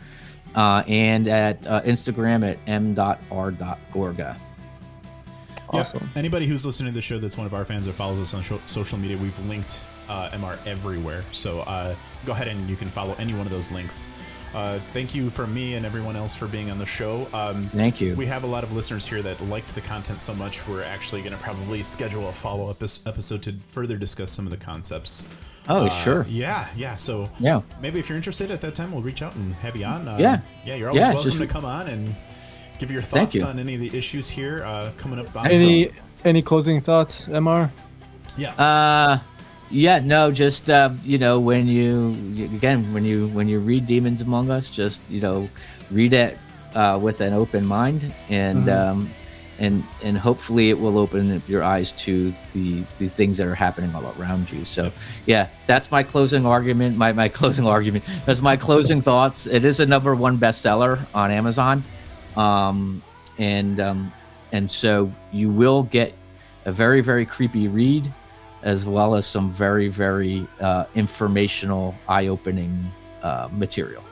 [0.55, 4.37] uh, and at uh, Instagram at m.r.gorga.
[5.69, 6.09] Awesome.
[6.13, 6.19] Yeah.
[6.19, 8.43] Anybody who's listening to the show that's one of our fans or follows us on
[8.43, 11.23] sho- social media, we've linked uh, MR everywhere.
[11.31, 14.07] So uh, go ahead and you can follow any one of those links.
[14.53, 17.27] Uh, thank you from me and everyone else for being on the show.
[17.33, 18.15] Um, Thank you.
[18.15, 21.21] We have a lot of listeners here that liked the content so much, we're actually
[21.21, 25.27] going to probably schedule a follow up episode to further discuss some of the concepts.
[25.67, 26.25] Oh, Uh, sure.
[26.29, 26.95] Yeah, yeah.
[26.95, 27.61] So Yeah.
[27.81, 30.07] maybe if you're interested at that time, we'll reach out and have you on.
[30.07, 30.39] Uh, Yeah.
[30.65, 30.75] yeah.
[30.75, 32.13] You're always Yeah, welcome just- to come on and
[32.77, 33.43] give your thoughts you.
[33.45, 35.35] on any of the issues here uh, coming up.
[35.35, 35.89] on- Any
[36.25, 37.69] any closing thoughts, Mr?
[38.37, 38.51] Yeah.
[38.51, 39.19] Uh,
[39.73, 42.11] yeah, no, just uh, you know, when you
[42.55, 45.49] again when you when you read Demons Among Us, just you know,
[45.91, 46.37] read it
[46.75, 48.79] uh, with an open mind, and Mhm.
[48.91, 49.09] um,
[49.59, 53.55] and and hopefully it will open up your eyes to the the things that are
[53.55, 54.63] happening all around you.
[54.63, 54.91] So
[55.25, 56.95] yeah, that's my closing argument.
[56.95, 58.03] My my closing argument.
[58.25, 59.47] That's my closing thoughts.
[59.47, 61.83] It is a number one bestseller on Amazon,
[62.37, 63.01] um,
[63.39, 64.13] and um,
[64.51, 66.13] and so you will get
[66.65, 68.11] a very very creepy read
[68.63, 72.91] as well as some very very uh, informational eye-opening
[73.21, 74.03] uh, material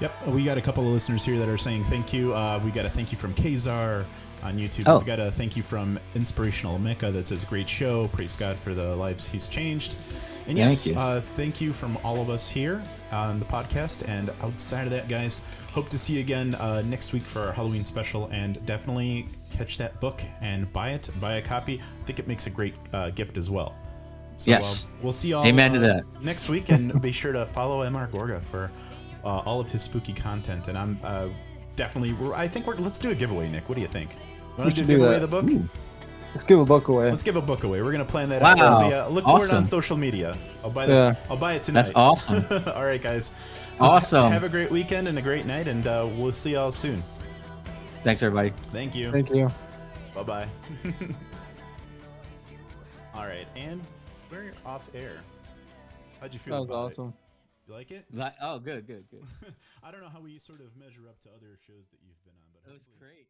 [0.00, 2.34] Yep, we got a couple of listeners here that are saying thank you.
[2.34, 4.06] Uh, we got a thank you from Kazar
[4.42, 4.84] on YouTube.
[4.86, 4.96] Oh.
[4.96, 8.08] We've got a thank you from Inspirational Mecca that says great show.
[8.08, 9.96] Praise God for the lives He's changed.
[10.46, 10.98] And Thank yes, you.
[10.98, 12.82] Uh, thank you from all of us here
[13.12, 14.08] on the podcast.
[14.08, 17.52] And outside of that, guys, hope to see you again uh, next week for our
[17.52, 18.30] Halloween special.
[18.32, 21.10] And definitely catch that book and buy it.
[21.20, 21.78] Buy a copy.
[21.78, 23.76] I think it makes a great uh, gift as well.
[24.40, 24.84] So, Yes.
[24.84, 26.22] uh, we'll see y'all Amen to uh, that.
[26.22, 28.10] next week, and be sure to follow Mr.
[28.10, 28.70] Gorga for
[29.22, 30.68] uh, all of his spooky content.
[30.68, 31.28] And I'm uh,
[31.76, 32.14] definitely.
[32.14, 32.76] We're, I think we're.
[32.76, 33.68] Let's do a giveaway, Nick.
[33.68, 34.14] What do you think?
[34.14, 34.20] You
[34.56, 35.20] want to should do a do that.
[35.20, 35.44] the book?
[36.30, 37.10] Let's give a book away.
[37.10, 37.82] Let's give a book away.
[37.82, 38.54] We're gonna plan that Wow.
[38.58, 38.88] out.
[38.88, 40.34] Be, uh, look for it on social media.
[40.64, 40.94] I'll buy that.
[40.94, 41.14] Yeah.
[41.28, 41.82] I'll buy it tonight.
[41.82, 42.42] That's awesome.
[42.74, 43.34] All right, guys.
[43.78, 44.32] Awesome.
[44.32, 47.02] Have a great weekend and a great night, and uh, we'll see y'all soon.
[48.04, 48.54] Thanks, everybody.
[48.72, 49.10] Thank you.
[49.12, 49.50] Thank you.
[50.14, 50.48] Bye bye.
[53.14, 53.99] All right, and we're
[54.70, 55.18] off air.
[56.20, 56.54] How'd you feel?
[56.54, 56.92] That was about it?
[56.92, 57.14] awesome.
[57.66, 58.04] You like it?
[58.14, 59.24] That- oh, good, good, good.
[59.82, 62.34] I don't know how we sort of measure up to other shows that you've been
[62.38, 63.26] on, but That was great.